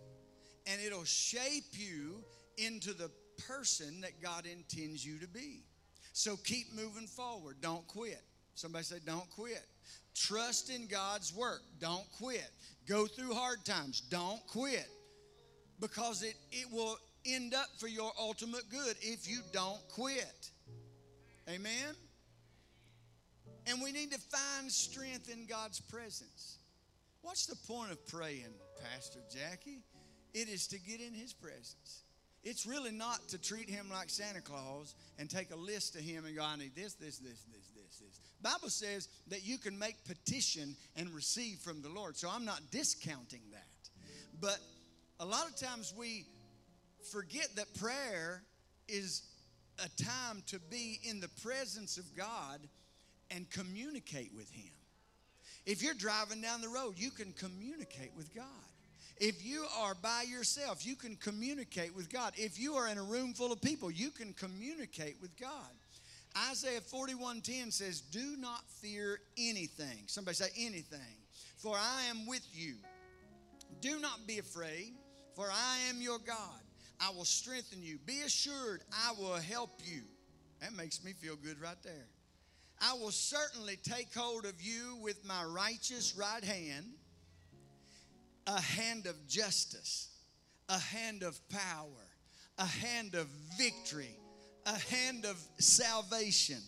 and 0.67 0.81
it'll 0.81 1.05
shape 1.05 1.73
you 1.73 2.23
into 2.59 2.93
the 2.93 3.11
person 3.49 4.01
that 4.03 4.21
God 4.23 4.45
intends 4.47 5.05
you 5.05 5.19
to 5.19 5.29
be. 5.29 5.63
So 6.13 6.37
keep 6.37 6.75
moving 6.75 7.07
forward. 7.07 7.57
Don't 7.61 7.87
quit. 7.87 8.23
Somebody 8.55 8.85
say, 8.85 8.97
don't 9.05 9.29
quit. 9.31 9.65
Trust 10.15 10.71
in 10.71 10.87
God's 10.87 11.35
work. 11.35 11.63
Don't 11.79 12.05
quit. 12.19 12.51
Go 12.87 13.07
through 13.07 13.33
hard 13.33 13.65
times. 13.65 14.03
Don't 14.11 14.45
quit. 14.47 14.89
Because 15.81 16.23
it, 16.23 16.35
it 16.53 16.67
will 16.71 16.99
end 17.25 17.55
up 17.55 17.69
for 17.79 17.89
your 17.89 18.13
ultimate 18.19 18.69
good 18.71 18.97
if 19.01 19.29
you 19.29 19.41
don't 19.53 19.81
quit. 19.89 20.51
Amen? 21.49 21.95
And 23.67 23.81
we 23.83 23.93
need 23.93 24.13
to 24.13 24.19
find 24.19 24.71
strength 24.71 25.31
in 25.31 25.47
God's 25.47 25.81
presence. 25.81 26.59
What's 27.23 27.47
the 27.47 27.57
point 27.73 27.93
of 27.93 28.07
praying, 28.09 28.53
Pastor 28.83 29.21
Jackie? 29.31 29.83
It 30.35 30.49
is 30.49 30.67
to 30.69 30.79
get 30.79 31.01
in 31.01 31.15
His 31.15 31.33
presence. 31.33 32.05
It's 32.43 32.65
really 32.65 32.93
not 32.93 33.29
to 33.29 33.39
treat 33.39 33.69
Him 33.69 33.89
like 33.93 34.09
Santa 34.09 34.41
Claus 34.41 34.95
and 35.19 35.29
take 35.29 35.51
a 35.51 35.57
list 35.57 35.95
to 35.95 36.01
Him 36.01 36.25
and 36.25 36.35
go, 36.35 36.43
I 36.43 36.57
need 36.57 36.75
this, 36.75 36.95
this, 36.95 37.19
this, 37.19 37.45
this, 37.53 37.69
this, 37.75 37.99
this. 37.99 38.21
Bible 38.41 38.71
says 38.71 39.09
that 39.29 39.45
you 39.45 39.59
can 39.59 39.79
make 39.79 39.97
petition 40.05 40.75
and 40.97 41.11
receive 41.11 41.59
from 41.59 41.83
the 41.83 41.91
Lord. 41.91 42.17
So 42.17 42.31
I'm 42.31 42.47
not 42.47 42.61
discounting 42.71 43.43
that. 43.53 43.67
But 44.41 44.59
a 45.19 45.27
lot 45.27 45.47
of 45.47 45.57
times 45.57 45.93
we 45.97 46.25
forget 47.13 47.49
that 47.57 47.75
prayer 47.75 48.43
is 48.89 49.23
a 49.79 50.03
time 50.03 50.43
to 50.47 50.59
be 50.59 50.99
in 51.05 51.21
the 51.21 51.29
presence 51.43 51.99
of 51.99 52.17
God 52.17 52.61
and 53.31 53.49
communicate 53.51 54.33
with 54.35 54.51
Him. 54.51 54.73
If 55.67 55.83
you're 55.83 55.95
driving 55.95 56.41
down 56.41 56.63
the 56.63 56.69
road, 56.69 56.95
you 56.97 57.11
can 57.11 57.33
communicate 57.33 58.13
with 58.17 58.35
God. 58.35 58.45
If 59.17 59.45
you 59.45 59.67
are 59.79 59.95
by 59.95 60.23
yourself, 60.23 60.87
you 60.87 60.97
can 60.97 61.17
communicate 61.17 61.95
with 61.95 62.11
God. 62.11 62.33
If 62.37 62.59
you 62.59 62.75
are 62.75 62.89
in 62.89 62.99
a 62.99 63.03
room 63.03 63.35
full 63.35 63.53
of 63.53 63.61
people, 63.61 63.91
you 63.91 64.11
can 64.11 64.33
communicate 64.33 65.21
with 65.21 65.37
God. 65.37 65.71
Isaiah 66.51 66.81
41:10 66.81 67.71
says, 67.73 68.01
"Do 68.01 68.37
not 68.37 68.69
fear 68.71 69.21
anything." 69.37 70.07
Somebody 70.09 70.37
say 70.37 70.51
anything. 70.57 71.17
For 71.57 71.77
I 71.77 72.05
am 72.05 72.27
with 72.27 72.47
you. 72.55 72.79
Do 73.81 73.99
not 73.99 74.27
be 74.27 74.39
afraid, 74.39 74.97
for 75.35 75.51
I 75.51 75.79
am 75.89 76.01
your 76.01 76.19
God. 76.19 76.63
I 76.99 77.11
will 77.11 77.25
strengthen 77.25 77.83
you. 77.83 77.99
Be 77.99 78.23
assured, 78.23 78.85
I 78.93 79.13
will 79.13 79.37
help 79.37 79.81
you. 79.85 80.05
That 80.61 80.75
makes 80.75 81.03
me 81.03 81.13
feel 81.13 81.37
good 81.37 81.61
right 81.61 81.83
there. 81.83 82.09
I 82.79 82.95
will 82.95 83.11
certainly 83.11 83.77
take 83.77 84.13
hold 84.15 84.47
of 84.47 84.61
you 84.63 84.97
with 84.97 85.25
my 85.25 85.45
righteous 85.45 86.15
right 86.15 86.45
hand 86.45 86.99
a 88.57 88.61
hand 88.61 89.07
of 89.07 89.29
justice, 89.29 90.09
a 90.69 90.79
hand 90.79 91.23
of 91.23 91.39
power, 91.51 92.09
a 92.59 92.67
hand 92.67 93.15
of 93.15 93.29
victory, 93.57 94.17
a 94.67 94.77
hand 94.77 95.25
of 95.25 95.41
salvation. 95.59 96.59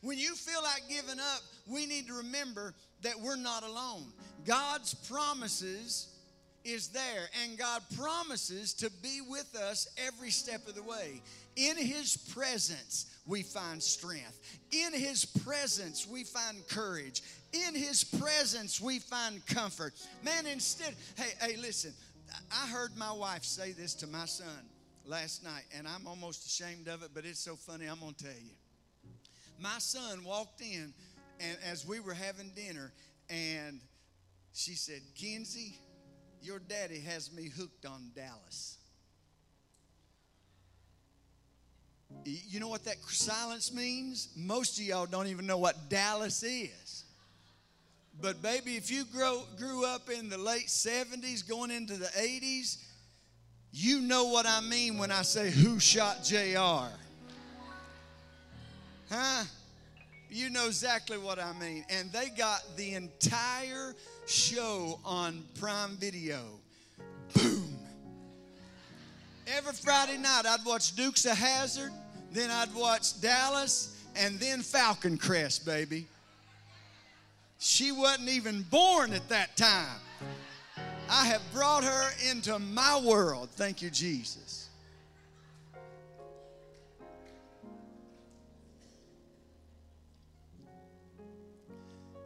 When 0.00 0.16
you 0.16 0.34
feel 0.36 0.62
like 0.62 0.82
giving 0.88 1.18
up, 1.18 1.40
we 1.66 1.86
need 1.86 2.06
to 2.06 2.14
remember 2.14 2.74
that 3.02 3.18
we're 3.20 3.36
not 3.36 3.64
alone. 3.64 4.12
God's 4.44 4.94
promises 4.94 6.13
is 6.64 6.88
there, 6.88 7.28
and 7.42 7.58
God 7.58 7.82
promises 7.96 8.72
to 8.74 8.90
be 9.02 9.20
with 9.28 9.54
us 9.54 9.86
every 10.06 10.30
step 10.30 10.66
of 10.66 10.74
the 10.74 10.82
way. 10.82 11.20
In 11.56 11.76
His 11.76 12.16
presence, 12.16 13.06
we 13.26 13.42
find 13.42 13.82
strength. 13.82 14.40
In 14.72 14.92
His 14.92 15.24
presence, 15.24 16.06
we 16.06 16.24
find 16.24 16.66
courage. 16.68 17.22
In 17.52 17.74
His 17.74 18.02
presence, 18.02 18.80
we 18.80 18.98
find 18.98 19.44
comfort. 19.46 19.92
Man, 20.22 20.46
instead, 20.46 20.94
hey, 21.16 21.32
hey, 21.40 21.56
listen, 21.56 21.92
I 22.50 22.66
heard 22.68 22.96
my 22.96 23.12
wife 23.12 23.44
say 23.44 23.72
this 23.72 23.94
to 23.96 24.06
my 24.06 24.24
son 24.24 24.46
last 25.06 25.44
night, 25.44 25.64
and 25.76 25.86
I'm 25.86 26.06
almost 26.06 26.46
ashamed 26.46 26.88
of 26.88 27.02
it, 27.02 27.10
but 27.14 27.24
it's 27.24 27.40
so 27.40 27.56
funny. 27.56 27.86
I'm 27.86 27.98
to 27.98 28.14
tell 28.24 28.32
you. 28.32 28.50
My 29.60 29.78
son 29.78 30.24
walked 30.24 30.60
in, 30.60 30.92
and 31.40 31.58
as 31.70 31.86
we 31.86 32.00
were 32.00 32.14
having 32.14 32.50
dinner, 32.56 32.92
and 33.30 33.80
she 34.52 34.74
said, 34.74 35.00
Kenzie, 35.14 35.78
your 36.44 36.58
daddy 36.58 37.00
has 37.00 37.32
me 37.32 37.48
hooked 37.48 37.86
on 37.86 38.10
Dallas. 38.14 38.78
You 42.24 42.60
know 42.60 42.68
what 42.68 42.84
that 42.84 42.96
silence 43.08 43.72
means? 43.72 44.28
Most 44.36 44.78
of 44.78 44.84
y'all 44.84 45.06
don't 45.06 45.26
even 45.26 45.46
know 45.46 45.58
what 45.58 45.88
Dallas 45.88 46.42
is. 46.42 47.04
But 48.20 48.40
baby, 48.40 48.76
if 48.76 48.90
you 48.90 49.04
grow, 49.04 49.42
grew 49.58 49.84
up 49.84 50.08
in 50.08 50.28
the 50.28 50.38
late 50.38 50.68
70s, 50.68 51.46
going 51.46 51.70
into 51.70 51.94
the 51.94 52.06
80s, 52.06 52.78
you 53.72 54.00
know 54.00 54.26
what 54.26 54.46
I 54.46 54.60
mean 54.60 54.98
when 54.98 55.10
I 55.10 55.22
say 55.22 55.50
who 55.50 55.80
shot 55.80 56.22
JR. 56.22 56.94
Huh? 59.10 59.44
You 60.30 60.50
know 60.50 60.66
exactly 60.66 61.18
what 61.18 61.38
I 61.38 61.52
mean. 61.54 61.84
And 61.88 62.10
they 62.12 62.28
got 62.28 62.62
the 62.76 62.94
entire 62.94 63.94
show 64.26 64.98
on 65.04 65.44
Prime 65.58 65.96
Video. 65.96 66.40
Boom. 67.34 67.78
Every 69.46 69.72
Friday 69.74 70.16
night, 70.16 70.42
I'd 70.46 70.64
watch 70.64 70.96
Dukes 70.96 71.26
of 71.26 71.36
Hazzard, 71.36 71.92
then 72.32 72.50
I'd 72.50 72.74
watch 72.74 73.20
Dallas, 73.20 74.02
and 74.16 74.40
then 74.40 74.62
Falcon 74.62 75.18
Crest, 75.18 75.66
baby. 75.66 76.06
She 77.58 77.92
wasn't 77.92 78.30
even 78.30 78.62
born 78.62 79.12
at 79.12 79.28
that 79.28 79.56
time. 79.56 80.00
I 81.10 81.26
have 81.26 81.42
brought 81.52 81.84
her 81.84 82.10
into 82.30 82.58
my 82.58 83.00
world. 83.04 83.50
Thank 83.52 83.82
you, 83.82 83.90
Jesus. 83.90 84.63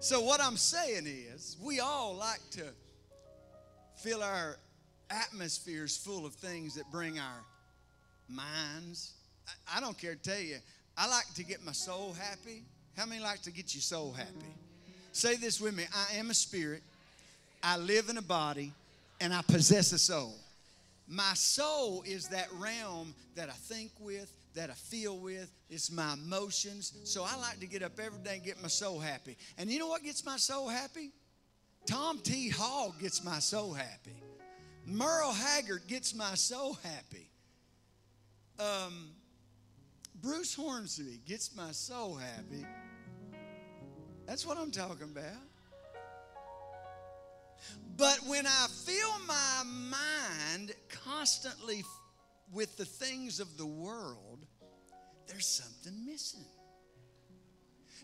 So, 0.00 0.20
what 0.20 0.40
I'm 0.40 0.56
saying 0.56 1.06
is, 1.06 1.56
we 1.60 1.80
all 1.80 2.14
like 2.14 2.38
to 2.52 2.62
fill 3.96 4.22
our 4.22 4.56
atmospheres 5.10 5.96
full 5.96 6.24
of 6.24 6.34
things 6.34 6.76
that 6.76 6.84
bring 6.92 7.18
our 7.18 7.42
minds. 8.28 9.14
I, 9.74 9.80
don't 9.80 9.98
care 9.98 10.14
to 10.14 10.22
tell 10.22 10.38
you, 10.38 10.58
I 10.96 11.08
like 11.08 11.24
to 11.34 11.44
get 11.44 11.64
my 11.64 11.72
soul 11.72 12.14
happy. 12.16 12.62
How 12.96 13.06
many 13.06 13.20
like 13.20 13.42
to 13.42 13.50
get 13.50 13.74
your 13.74 13.82
soul 13.82 14.12
happy? 14.12 14.54
Say 15.10 15.34
this 15.34 15.60
with 15.60 15.74
me 15.74 15.84
I 15.92 16.16
am 16.16 16.30
a 16.30 16.34
spirit, 16.34 16.82
I 17.60 17.76
live 17.76 18.08
in 18.08 18.18
a 18.18 18.22
body, 18.22 18.72
and 19.20 19.34
I 19.34 19.42
possess 19.42 19.90
a 19.90 19.98
soul. 19.98 20.34
My 21.08 21.34
soul 21.34 22.04
is 22.06 22.28
that 22.28 22.46
realm 22.52 23.14
that 23.34 23.48
I 23.48 23.52
think 23.52 23.90
with, 23.98 24.30
that 24.58 24.70
I 24.70 24.74
feel 24.74 25.16
with, 25.16 25.52
it's 25.70 25.88
my 25.88 26.14
emotions. 26.14 26.92
So 27.04 27.22
I 27.24 27.36
like 27.36 27.60
to 27.60 27.66
get 27.68 27.84
up 27.84 28.00
every 28.04 28.18
day 28.24 28.34
and 28.34 28.44
get 28.44 28.60
my 28.60 28.66
soul 28.66 28.98
happy. 28.98 29.36
And 29.56 29.70
you 29.70 29.78
know 29.78 29.86
what 29.86 30.02
gets 30.02 30.26
my 30.26 30.36
soul 30.36 30.68
happy? 30.68 31.12
Tom 31.86 32.18
T. 32.18 32.48
Hall 32.48 32.92
gets 33.00 33.24
my 33.24 33.38
soul 33.38 33.72
happy. 33.72 34.20
Merle 34.84 35.32
Haggard 35.32 35.82
gets 35.86 36.12
my 36.12 36.34
soul 36.34 36.76
happy. 36.82 37.30
Um, 38.58 39.10
Bruce 40.20 40.56
Hornsby 40.56 41.20
gets 41.24 41.54
my 41.54 41.70
soul 41.70 42.16
happy. 42.16 42.66
That's 44.26 44.44
what 44.44 44.58
I'm 44.58 44.72
talking 44.72 45.04
about. 45.04 45.38
But 47.96 48.18
when 48.26 48.44
I 48.44 48.66
fill 48.84 49.18
my 49.28 49.62
mind 49.64 50.72
constantly 51.04 51.84
with 52.52 52.76
the 52.76 52.84
things 52.84 53.40
of 53.40 53.56
the 53.56 53.66
world, 53.66 54.46
there's 55.26 55.46
something 55.46 56.04
missing. 56.04 56.44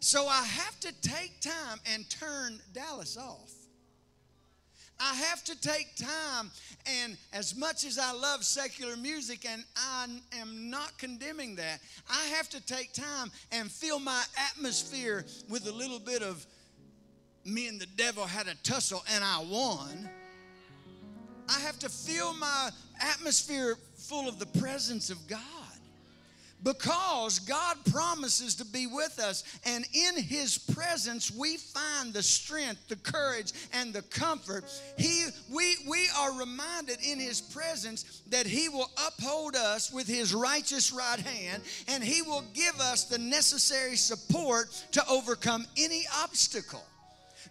So 0.00 0.26
I 0.26 0.44
have 0.44 0.78
to 0.80 0.92
take 1.00 1.40
time 1.40 1.78
and 1.92 2.08
turn 2.10 2.60
Dallas 2.72 3.16
off. 3.16 3.52
I 5.00 5.14
have 5.14 5.42
to 5.44 5.60
take 5.60 5.96
time, 5.96 6.52
and 6.86 7.16
as 7.32 7.56
much 7.56 7.84
as 7.84 7.98
I 7.98 8.12
love 8.12 8.44
secular 8.44 8.96
music, 8.96 9.44
and 9.44 9.64
I 9.76 10.06
am 10.38 10.70
not 10.70 10.96
condemning 10.98 11.56
that, 11.56 11.80
I 12.08 12.22
have 12.36 12.48
to 12.50 12.64
take 12.64 12.92
time 12.92 13.32
and 13.50 13.70
fill 13.70 13.98
my 13.98 14.22
atmosphere 14.50 15.24
with 15.48 15.66
a 15.66 15.72
little 15.72 15.98
bit 15.98 16.22
of 16.22 16.46
me 17.44 17.68
and 17.68 17.80
the 17.80 17.86
devil 17.96 18.24
had 18.24 18.48
a 18.48 18.54
tussle 18.62 19.02
and 19.12 19.22
I 19.22 19.44
won. 19.50 20.08
I 21.48 21.60
have 21.60 21.78
to 21.80 21.88
fill 21.88 22.32
my 22.34 22.70
atmosphere 23.00 23.76
full 24.08 24.28
of 24.28 24.38
the 24.38 24.46
presence 24.58 25.10
of 25.10 25.26
God 25.26 25.40
because 26.64 27.40
God 27.40 27.76
promises 27.92 28.54
to 28.56 28.64
be 28.64 28.86
with 28.86 29.18
us, 29.18 29.44
and 29.64 29.84
in 29.92 30.16
His 30.16 30.56
presence 30.56 31.30
we 31.30 31.58
find 31.58 32.12
the 32.12 32.22
strength, 32.22 32.88
the 32.88 32.96
courage, 32.96 33.52
and 33.72 33.92
the 33.92 34.02
comfort. 34.02 34.64
He, 34.96 35.26
we, 35.52 35.76
we 35.86 36.08
are 36.18 36.38
reminded 36.38 36.98
in 37.04 37.20
His 37.20 37.40
presence 37.40 38.22
that 38.30 38.46
He 38.46 38.68
will 38.68 38.90
uphold 39.06 39.56
us 39.56 39.92
with 39.92 40.08
His 40.08 40.34
righteous 40.34 40.90
right 40.90 41.20
hand, 41.20 41.62
and 41.86 42.02
He 42.02 42.22
will 42.22 42.44
give 42.54 42.80
us 42.80 43.04
the 43.04 43.18
necessary 43.18 43.96
support 43.96 44.70
to 44.92 45.06
overcome 45.08 45.66
any 45.76 46.04
obstacle. 46.22 46.84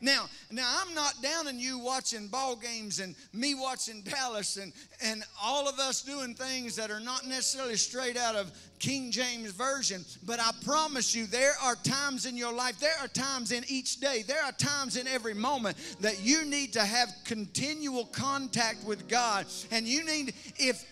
Now, 0.04 0.26
now 0.52 0.70
I'm 0.82 0.94
not 0.94 1.14
downing 1.22 1.58
you 1.58 1.80
watching 1.80 2.28
ball 2.28 2.58
games 2.58 3.00
and 3.00 3.16
me 3.32 3.56
watching 3.56 4.02
Dallas 4.04 4.58
and, 4.58 4.74
and 5.02 5.24
all 5.42 5.68
of 5.68 5.80
us 5.80 6.02
doing 6.02 6.36
things 6.36 6.76
that 6.76 6.92
are 6.92 7.00
not 7.00 7.26
necessarily 7.26 7.78
straight 7.78 8.18
out 8.18 8.36
of 8.36 8.52
King 8.80 9.12
James 9.12 9.52
Version, 9.52 10.04
but 10.26 10.42
I 10.42 10.52
promise 10.66 11.16
you, 11.16 11.26
there 11.26 11.54
are 11.64 11.76
times 11.76 12.26
in 12.26 12.36
your 12.36 12.52
life, 12.52 12.80
there 12.80 12.98
are 13.00 13.08
times 13.08 13.54
in 13.54 13.64
each 13.70 14.02
day, 14.02 14.24
there 14.28 14.44
are 14.44 14.52
times 14.52 14.98
in 14.98 15.08
every 15.08 15.34
moment 15.34 15.78
that 16.02 16.22
you 16.22 16.44
need 16.44 16.74
to 16.74 16.82
have 16.82 17.08
continual 17.24 18.04
contact 18.08 18.84
with 18.84 19.08
God. 19.08 19.46
And 19.72 19.88
you 19.88 20.06
need, 20.06 20.34
if 20.58 20.84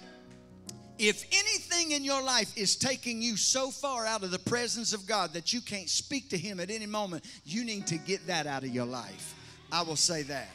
if 1.02 1.26
anything 1.32 1.94
in 1.94 2.04
your 2.04 2.22
life 2.22 2.56
is 2.56 2.76
taking 2.76 3.24
you 3.24 3.36
so 3.36 3.72
far 3.72 4.06
out 4.06 4.24
of 4.24 4.30
the 4.30 4.38
presence 4.38 4.94
of 4.94 5.08
God 5.08 5.34
that 5.34 5.52
you 5.52 5.60
can't 5.60 5.90
speak 5.90 6.30
to 6.30 6.38
Him 6.38 6.60
at 6.60 6.70
any 6.70 6.86
moment, 6.86 7.26
you 7.44 7.66
need 7.66 7.88
to 7.88 7.98
get 7.98 8.28
that 8.28 8.46
out 8.46 8.64
of 8.64 8.70
your 8.70 8.86
life. 8.86 9.34
I 9.72 9.82
will 9.82 9.96
say 9.96 10.22
that. 10.24 10.50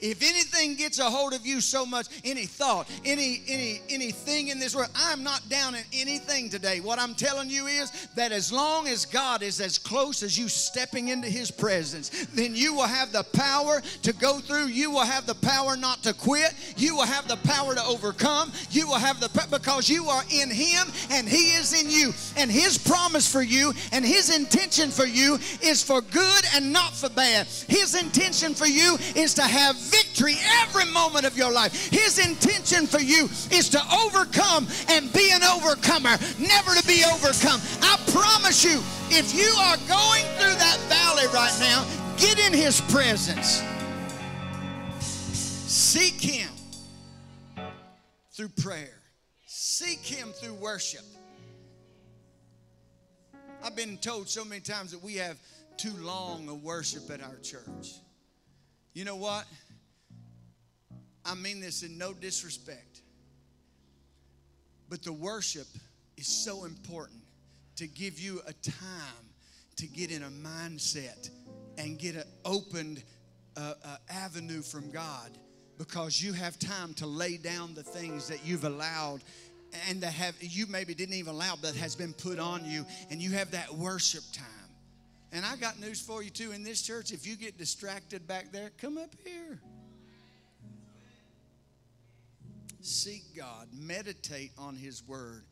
If 0.00 0.22
anything 0.22 0.76
gets 0.76 0.98
a 0.98 1.04
hold 1.04 1.32
of 1.32 1.46
you 1.46 1.60
so 1.60 1.84
much, 1.84 2.06
any 2.24 2.46
thought, 2.46 2.88
any 3.04 3.42
any 3.48 3.80
anything 3.88 4.48
in 4.48 4.58
this 4.58 4.74
world, 4.74 4.90
I'm 4.94 5.22
not 5.22 5.48
down 5.48 5.74
in 5.74 5.82
anything 5.92 6.50
today. 6.50 6.80
What 6.80 6.98
I'm 6.98 7.14
telling 7.14 7.50
you 7.50 7.66
is 7.66 7.90
that 8.14 8.32
as 8.32 8.52
long 8.52 8.86
as 8.86 9.06
God 9.06 9.42
is 9.42 9.60
as 9.60 9.78
close 9.78 10.22
as 10.22 10.38
you 10.38 10.48
stepping 10.48 11.08
into 11.08 11.28
his 11.28 11.50
presence, 11.50 12.26
then 12.34 12.54
you 12.54 12.74
will 12.74 12.86
have 12.86 13.12
the 13.12 13.24
power 13.32 13.80
to 14.02 14.12
go 14.12 14.38
through. 14.38 14.66
You 14.66 14.90
will 14.90 15.04
have 15.04 15.26
the 15.26 15.34
power 15.34 15.76
not 15.76 16.02
to 16.04 16.12
quit. 16.12 16.54
You 16.76 16.96
will 16.96 17.06
have 17.06 17.26
the 17.28 17.36
power 17.38 17.74
to 17.74 17.84
overcome. 17.84 18.52
You 18.70 18.86
will 18.86 18.98
have 18.98 19.20
the 19.20 19.28
because 19.50 19.88
you 19.88 20.06
are 20.06 20.22
in 20.30 20.50
him 20.50 20.86
and 21.10 21.28
he 21.28 21.54
is 21.56 21.80
in 21.80 21.90
you. 21.90 22.12
And 22.36 22.50
his 22.50 22.78
promise 22.78 23.30
for 23.30 23.42
you 23.42 23.72
and 23.92 24.04
his 24.04 24.34
intention 24.34 24.90
for 24.90 25.06
you 25.06 25.38
is 25.62 25.82
for 25.82 26.00
good 26.00 26.44
and 26.54 26.72
not 26.72 26.94
for 26.94 27.08
bad. 27.08 27.46
His 27.68 27.94
intention 27.94 28.54
for 28.54 28.66
you 28.66 28.96
is 29.14 29.34
to 29.34 29.42
have 29.42 29.76
victory 29.78 30.34
every 30.62 30.84
moment 30.92 31.24
of 31.24 31.36
your 31.36 31.52
life. 31.52 31.90
His 31.90 32.18
intention 32.18 32.86
for 32.86 33.00
you 33.00 33.24
is 33.50 33.68
to 33.70 33.80
overcome 34.04 34.66
and 34.88 35.12
be 35.12 35.30
an 35.32 35.42
overcomer, 35.42 36.16
never 36.38 36.74
to 36.74 36.86
be 36.86 37.04
overcome. 37.04 37.60
I 37.82 37.98
promise 38.12 38.64
you, 38.64 38.80
if 39.10 39.34
you 39.34 39.48
are 39.58 39.76
going 39.88 40.24
through 40.36 40.54
that 40.58 40.78
valley 40.88 41.26
right 41.32 41.56
now, 41.60 41.86
get 42.16 42.38
in 42.38 42.52
His 42.52 42.80
presence. 42.92 43.62
Seek 45.00 46.20
Him 46.20 46.50
through 48.32 48.48
prayer, 48.48 48.98
seek 49.46 50.00
Him 50.00 50.28
through 50.32 50.54
worship. 50.54 51.04
I've 53.62 53.74
been 53.74 53.98
told 53.98 54.28
so 54.28 54.44
many 54.44 54.60
times 54.60 54.92
that 54.92 55.02
we 55.02 55.14
have 55.14 55.36
too 55.76 55.92
long 56.00 56.48
a 56.48 56.54
worship 56.54 57.10
at 57.10 57.22
our 57.22 57.36
church. 57.42 57.94
You 58.94 59.04
know 59.04 59.16
what? 59.16 59.44
I 61.28 61.34
mean 61.34 61.60
this 61.60 61.82
in 61.82 61.98
no 61.98 62.12
disrespect. 62.12 63.02
But 64.88 65.02
the 65.02 65.12
worship 65.12 65.66
is 66.16 66.26
so 66.26 66.64
important 66.64 67.20
to 67.76 67.86
give 67.86 68.18
you 68.18 68.40
a 68.46 68.52
time 68.54 69.28
to 69.76 69.86
get 69.86 70.10
in 70.10 70.22
a 70.22 70.30
mindset 70.30 71.30
and 71.76 71.98
get 71.98 72.16
an 72.16 72.24
opened 72.44 73.04
uh, 73.56 73.74
uh, 73.84 73.96
avenue 74.10 74.62
from 74.62 74.90
God 74.90 75.36
because 75.76 76.20
you 76.20 76.32
have 76.32 76.58
time 76.58 76.94
to 76.94 77.06
lay 77.06 77.36
down 77.36 77.74
the 77.74 77.82
things 77.82 78.26
that 78.28 78.44
you've 78.44 78.64
allowed 78.64 79.22
and 79.88 80.00
that 80.00 80.12
have 80.12 80.34
you 80.40 80.66
maybe 80.66 80.94
didn't 80.94 81.14
even 81.14 81.34
allow 81.34 81.54
but 81.60 81.74
has 81.76 81.94
been 81.94 82.12
put 82.14 82.38
on 82.38 82.64
you 82.64 82.84
and 83.10 83.20
you 83.20 83.30
have 83.30 83.50
that 83.50 83.72
worship 83.74 84.22
time 84.32 84.46
and 85.30 85.44
i 85.44 85.54
got 85.56 85.78
news 85.78 86.00
for 86.00 86.22
you 86.22 86.30
too 86.30 86.52
in 86.52 86.64
this 86.64 86.80
church 86.80 87.12
if 87.12 87.26
you 87.26 87.36
get 87.36 87.58
distracted 87.58 88.26
back 88.26 88.50
there 88.50 88.70
come 88.78 88.96
up 88.96 89.14
here 89.24 89.60
seek 92.80 93.22
God, 93.36 93.68
meditate 93.72 94.52
on 94.58 94.76
His 94.76 95.06
Word, 95.06 95.44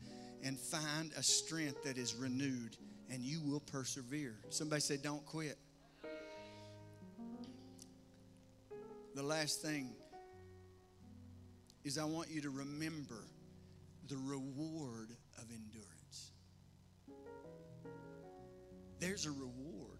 and 0.43 0.57
find 0.57 1.11
a 1.17 1.23
strength 1.23 1.83
that 1.83 1.97
is 1.97 2.15
renewed, 2.15 2.77
and 3.09 3.21
you 3.21 3.41
will 3.41 3.59
persevere. 3.59 4.35
Somebody 4.49 4.81
say, 4.81 4.97
Don't 4.97 5.25
quit. 5.25 5.57
The 9.15 9.23
last 9.23 9.61
thing 9.61 9.95
is 11.83 11.97
I 11.97 12.05
want 12.05 12.29
you 12.29 12.41
to 12.41 12.49
remember 12.49 13.23
the 14.07 14.17
reward 14.17 15.09
of 15.37 15.45
endurance. 15.49 16.31
There's 18.99 19.25
a 19.25 19.31
reward 19.31 19.99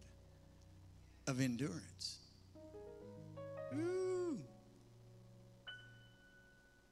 of 1.28 1.42
endurance. 1.42 2.20
Ooh. 3.74 4.07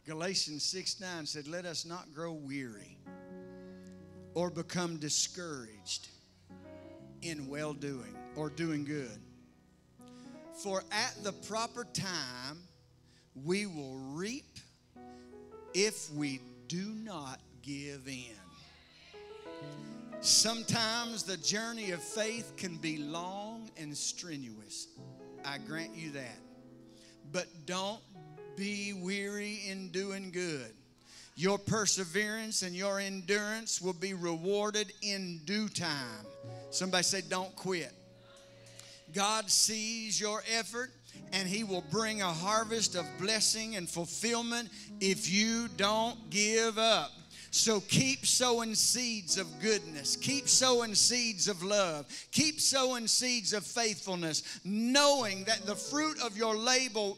Galatians 0.06 0.63
6 0.63 1.02
9 1.02 1.26
said, 1.26 1.48
Let 1.48 1.65
us 1.65 1.86
not 1.86 2.13
grow 2.13 2.34
weary 2.34 2.98
or 4.36 4.52
become 4.52 4.98
discouraged 4.98 6.10
in 7.24 7.48
well 7.48 7.74
doing 7.74 8.15
or 8.36 8.50
doing 8.50 8.86
good. 8.86 9.20
For 10.63 10.84
at 10.91 11.15
the 11.24 11.34
proper 11.34 11.86
time 11.94 12.60
we 13.44 13.65
will 13.65 13.98
reap 14.13 14.60
if 15.74 16.12
we 16.13 16.39
do 16.68 16.94
not 17.04 17.39
give 17.63 18.08
in. 18.08 18.36
Sometimes 20.22 21.24
the 21.24 21.38
journey 21.38 21.91
of 21.91 22.02
faith 22.02 22.54
can 22.58 22.78
be 22.78 22.98
long 22.98 23.70
and 23.78 23.96
strenuous. 23.96 24.88
I 25.44 25.58
grant 25.60 25.96
you 25.96 26.12
that. 26.12 26.38
But 27.32 27.48
don't 27.65 28.02
be 28.56 28.94
weary 28.94 29.62
in 29.68 29.89
doing 29.89 30.32
good. 30.32 30.72
Your 31.36 31.58
perseverance 31.58 32.62
and 32.62 32.76
your 32.76 33.00
endurance 33.00 33.82
will 33.82 33.94
be 33.94 34.13
rewarded 34.13 34.94
in 35.02 35.41
due 35.46 35.68
time. 35.68 36.26
Somebody 36.72 37.04
say, 37.04 37.22
Don't 37.28 37.56
quit. 37.56 37.91
God 39.13 39.50
sees 39.50 40.20
your 40.20 40.44
effort 40.58 40.91
and 41.34 41.48
He 41.48 41.63
will 41.63 41.84
bring 41.91 42.22
a 42.22 42.32
harvest 42.32 42.96
of 42.96 43.06
blessing 43.20 43.76
and 43.76 43.89
fulfillment 43.89 44.70
if 45.00 45.30
you 45.30 45.68
don't 45.76 46.30
give 46.30 46.78
up. 46.78 47.12
So 47.56 47.80
keep 47.80 48.26
sowing 48.26 48.76
seeds 48.76 49.38
of 49.38 49.62
goodness. 49.62 50.18
Keep 50.18 50.50
sowing 50.50 50.94
seeds 50.94 51.48
of 51.48 51.63
love. 51.63 52.06
Keep 52.34 52.60
sowing 52.60 53.08
seeds 53.08 53.54
of 53.54 53.65
faithfulness, 53.65 54.60
knowing 54.65 55.46
that 55.46 55.65
the 55.65 55.74
fruit 55.74 56.22
of 56.22 56.36
your 56.36 56.58
labor, 56.58 57.13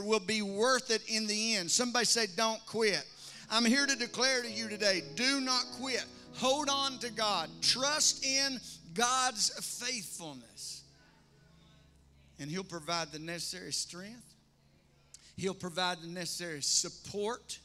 will 0.00 0.20
be 0.20 0.42
worth 0.42 0.92
it 0.92 1.02
in 1.08 1.26
the 1.26 1.56
end. 1.56 1.68
Somebody 1.68 2.04
say, 2.04 2.26
Don't 2.36 2.64
quit. 2.66 3.04
I'm 3.50 3.64
here 3.64 3.84
to 3.84 3.96
declare 3.96 4.42
to 4.42 4.50
you 4.50 4.68
today 4.68 5.02
do 5.16 5.40
not 5.40 5.64
quit. 5.80 6.04
Hold 6.34 6.68
on 6.68 6.98
to 7.00 7.10
God. 7.10 7.50
Trust 7.60 8.24
in 8.24 8.60
God's 8.94 9.48
faithfulness. 9.82 10.84
And 12.38 12.48
He'll 12.48 12.62
provide 12.62 13.10
the 13.10 13.18
necessary 13.18 13.72
strength, 13.72 14.34
He'll 15.36 15.52
provide 15.52 16.00
the 16.00 16.06
necessary 16.06 16.62
support, 16.62 17.58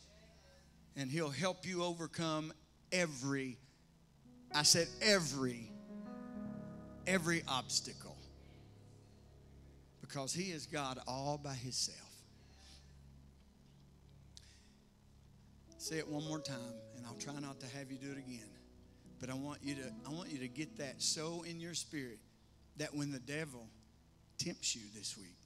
and 1.00 1.10
He'll 1.10 1.30
help 1.30 1.66
you 1.66 1.82
overcome 1.82 2.52
every, 2.92 3.58
I 4.54 4.64
said 4.64 4.88
every, 5.02 5.72
every 7.08 7.42
obstacle. 7.48 8.18
Because 10.02 10.34
He 10.34 10.52
is 10.52 10.66
God 10.66 11.00
all 11.08 11.40
by 11.42 11.54
Himself. 11.54 11.98
Say 15.78 16.00
it 16.00 16.08
one 16.10 16.26
more 16.26 16.40
time, 16.40 16.58
and 16.98 17.06
I'll 17.06 17.16
try 17.16 17.40
not 17.40 17.62
to 17.62 17.68
have 17.78 17.90
you 17.90 17.98
do 17.98 18.12
it 18.12 18.18
again. 18.18 18.50
But 19.22 19.30
I 19.30 19.36
want 19.36 19.60
you 19.64 19.76
to, 19.76 19.92
I 20.06 20.12
want 20.12 20.30
you 20.30 20.40
to 20.40 20.50
get 20.50 20.80
that 20.80 21.02
so 21.02 21.46
in 21.48 21.62
your 21.62 21.76
spirit 21.76 22.20
that 22.76 22.94
when 22.94 23.12
the 23.12 23.20
devil 23.20 23.68
tempts 24.38 24.76
you 24.76 24.82
this 24.94 25.18
week, 25.18 25.38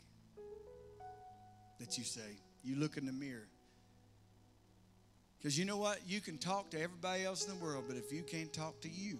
that 1.80 1.96
you 1.98 2.04
say, 2.04 2.40
you 2.64 2.76
look 2.76 2.98
in 2.98 3.06
the 3.06 3.12
mirror. 3.12 3.48
Because 5.44 5.60
you 5.60 5.66
know 5.66 5.76
what? 5.76 6.00
You 6.08 6.22
can 6.22 6.38
talk 6.38 6.72
to 6.72 6.82
everybody 6.82 7.26
else 7.26 7.46
in 7.46 7.54
the 7.54 7.62
world, 7.62 7.84
but 7.86 7.98
if 7.98 8.14
you 8.14 8.24
can't 8.24 8.54
talk 8.54 8.80
to 8.80 8.90
you, 8.90 9.20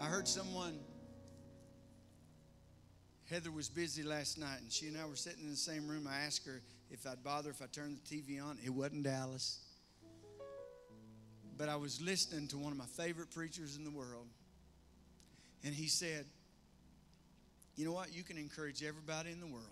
I 0.00 0.06
heard 0.06 0.26
someone, 0.26 0.78
Heather 3.28 3.50
was 3.50 3.68
busy 3.68 4.02
last 4.02 4.38
night, 4.38 4.60
and 4.62 4.72
she 4.72 4.86
and 4.86 4.96
I 4.96 5.04
were 5.04 5.16
sitting 5.16 5.44
in 5.44 5.50
the 5.50 5.56
same 5.56 5.86
room. 5.86 6.08
I 6.10 6.24
asked 6.24 6.46
her 6.46 6.62
if 6.90 7.06
I'd 7.06 7.22
bother 7.22 7.50
if 7.50 7.60
I 7.60 7.66
turned 7.66 7.98
the 7.98 8.16
TV 8.16 8.42
on. 8.42 8.56
It 8.64 8.70
wasn't 8.70 9.02
Dallas. 9.02 9.58
But 11.58 11.68
I 11.68 11.76
was 11.76 12.00
listening 12.00 12.48
to 12.48 12.58
one 12.58 12.72
of 12.72 12.78
my 12.78 12.86
favorite 12.86 13.30
preachers 13.30 13.76
in 13.76 13.84
the 13.84 13.90
world, 13.90 14.28
and 15.62 15.74
he 15.74 15.88
said, 15.88 16.24
You 17.76 17.84
know 17.84 17.92
what? 17.92 18.14
You 18.14 18.22
can 18.22 18.38
encourage 18.38 18.82
everybody 18.82 19.30
in 19.30 19.40
the 19.40 19.46
world, 19.46 19.66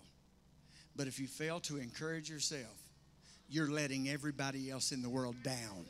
but 0.95 1.07
if 1.07 1.19
you 1.19 1.25
fail 1.25 1.59
to 1.61 1.77
encourage 1.77 2.29
yourself, 2.29 2.84
you're 3.49 3.69
letting 3.69 4.09
everybody 4.09 4.69
else 4.69 4.91
in 4.91 5.01
the 5.01 5.09
world 5.09 5.35
down. 5.43 5.85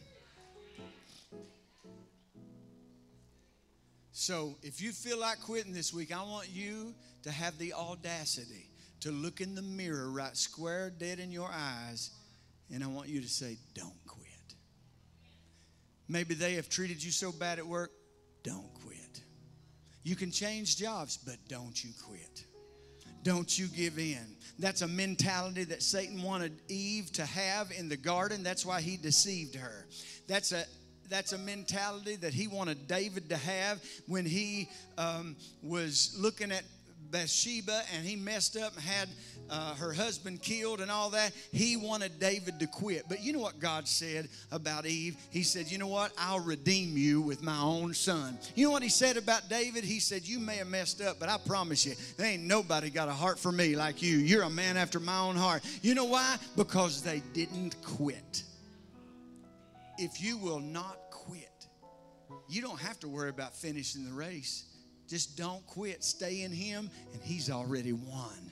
So 4.12 4.56
if 4.64 4.82
you 4.82 4.92
feel 4.92 5.20
like 5.20 5.42
quitting 5.42 5.74
this 5.74 5.94
week, 5.94 6.16
I 6.16 6.24
want 6.24 6.50
you 6.50 6.94
to 7.24 7.32
have 7.32 7.58
the 7.58 7.74
audacity 7.74 8.70
to 9.02 9.12
look 9.12 9.42
in 9.42 9.56
the 9.56 9.62
mirror 9.62 10.10
right 10.10 10.36
square 10.38 10.90
dead 10.90 11.20
in 11.20 11.32
your 11.32 11.50
eyes, 11.52 12.12
and 12.74 12.84
I 12.84 12.88
want 12.88 13.10
you 13.10 13.22
to 13.22 13.28
say, 13.28 13.58
Don't 13.74 13.94
quit. 14.08 14.26
Maybe 16.08 16.34
they 16.34 16.54
have 16.54 16.70
treated 16.70 17.04
you 17.04 17.12
so 17.12 17.32
bad 17.32 17.60
at 17.60 17.68
work, 17.68 17.92
don't 18.44 18.74
quit. 18.84 19.22
You 20.04 20.16
can 20.16 20.32
change 20.32 20.78
jobs, 20.78 21.18
but 21.18 21.36
don't 21.48 21.84
you 21.84 21.92
quit. 22.08 22.46
Don't 23.26 23.58
you 23.58 23.68
give 23.68 23.98
in. 23.98 24.24
That's 24.60 24.84
a 24.84 24.88
mentality 24.88 25.64
that 25.66 25.82
Satan 25.82 26.22
wanted 26.22 26.54
Eve 26.70 27.12
to 27.14 27.26
have 27.26 27.72
in 27.78 27.90
the 27.90 27.98
garden. 27.98 28.44
That's 28.44 28.66
why 28.66 28.82
he 28.82 28.98
deceived 28.98 29.56
her. 29.56 29.88
That's 30.28 30.52
a 30.54 30.64
that's 31.10 31.34
a 31.34 31.38
mentality 31.38 32.16
that 32.16 32.34
he 32.34 32.48
wanted 32.48 32.88
David 32.88 33.30
to 33.30 33.38
have 33.38 33.84
when 34.08 34.26
he 34.26 34.70
um, 34.98 35.36
was 35.62 36.16
looking 36.20 36.52
at 36.52 36.64
Bathsheba 37.12 37.84
and 37.96 38.04
he 38.06 38.16
messed 38.16 38.58
up 38.58 38.74
and 38.74 38.82
had 38.82 39.10
uh, 39.50 39.76
her 39.76 39.94
husband 39.94 40.42
killed 40.42 40.82
and 40.82 40.90
all 40.90 41.10
that. 41.12 41.32
He 41.52 41.78
wanted 41.78 42.20
David 42.20 42.60
to 42.60 42.68
quit. 42.68 43.04
But 43.08 43.24
you 43.24 43.34
know 43.34 43.40
what 43.40 43.60
God 43.60 43.88
said 43.88 44.28
about 44.52 44.86
Eve? 44.86 45.18
He 45.30 45.44
said, 45.44 45.70
You 45.72 45.78
know 45.78 45.88
what? 45.88 46.12
I'll 46.18 46.40
redeem 46.40 46.98
you 46.98 47.22
with 47.22 47.44
my 47.44 47.60
own 47.60 47.94
son. 47.94 48.38
You 48.56 48.66
know 48.66 48.72
what 48.72 48.84
he 48.84 48.90
said 48.90 49.18
about 49.18 49.50
David? 49.50 49.84
He 49.84 50.00
said, 50.00 50.28
You 50.28 50.40
may 50.40 50.58
have 50.58 50.68
messed 50.68 51.02
up, 51.02 51.20
but 51.20 51.30
I 51.30 51.38
promise 51.38 51.86
you, 51.86 51.94
there 52.18 52.28
ain't 52.28 52.44
nobody 52.44 52.90
got 52.90 53.08
a 53.08 53.14
heart 53.14 53.40
for 53.40 53.52
me 53.52 53.76
like 53.76 54.02
you. 54.02 54.18
You're 54.18 54.44
a 54.44 54.50
man 54.50 54.78
after 54.78 55.00
my 55.00 55.20
own 55.20 55.36
heart. 55.36 55.64
You 55.82 55.96
know 55.96 56.06
why? 56.06 56.38
Because 56.56 57.02
they 57.02 57.22
didn't 57.34 57.76
quit. 57.84 58.44
If 59.98 60.22
you 60.22 60.38
will 60.38 60.60
not 60.60 60.98
quit, 61.12 61.68
you 62.50 62.62
don't 62.62 62.80
have 62.80 63.00
to 63.00 63.08
worry 63.08 63.30
about 63.30 63.56
finishing 63.56 64.04
the 64.04 64.14
race. 64.14 64.66
Just 65.08 65.38
don't 65.38 65.66
quit. 65.68 66.04
Stay 66.04 66.42
in 66.42 66.52
Him, 66.52 66.90
and 67.14 67.22
He's 67.22 67.50
already 67.50 67.94
won 67.94 68.52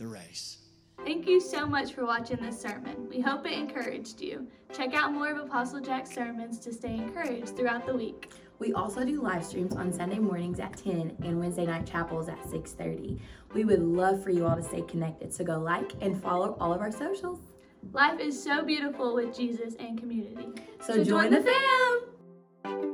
the 0.00 0.08
race. 0.08 0.56
Thank 1.04 1.28
you 1.28 1.40
so 1.40 1.66
much 1.66 1.92
for 1.92 2.04
watching 2.04 2.38
this 2.38 2.60
sermon. 2.60 3.06
We 3.08 3.20
hope 3.20 3.46
it 3.46 3.52
encouraged 3.52 4.20
you. 4.20 4.46
Check 4.72 4.94
out 4.94 5.12
more 5.12 5.30
of 5.30 5.38
Apostle 5.38 5.80
Jack's 5.80 6.10
sermons 6.10 6.58
to 6.60 6.72
stay 6.72 6.94
encouraged 6.94 7.56
throughout 7.56 7.86
the 7.86 7.94
week. 7.94 8.30
We 8.58 8.72
also 8.74 9.04
do 9.04 9.22
live 9.22 9.44
streams 9.44 9.76
on 9.76 9.92
Sunday 9.92 10.18
mornings 10.18 10.58
at 10.58 10.76
10 10.76 11.16
and 11.22 11.38
Wednesday 11.38 11.66
night 11.66 11.86
chapels 11.86 12.28
at 12.28 12.38
6:30. 12.50 13.20
We 13.54 13.64
would 13.64 13.82
love 13.82 14.22
for 14.22 14.30
you 14.30 14.46
all 14.46 14.56
to 14.56 14.62
stay 14.62 14.82
connected, 14.82 15.32
so 15.32 15.44
go 15.44 15.58
like 15.58 15.92
and 16.02 16.20
follow 16.20 16.56
all 16.60 16.72
of 16.72 16.80
our 16.80 16.92
socials. 16.92 17.40
Life 17.92 18.20
is 18.20 18.42
so 18.42 18.62
beautiful 18.62 19.14
with 19.14 19.34
Jesus 19.34 19.74
and 19.76 19.98
community. 19.98 20.48
So, 20.82 21.02
join 21.02 21.30
the 21.30 21.40
fam. 21.40 22.89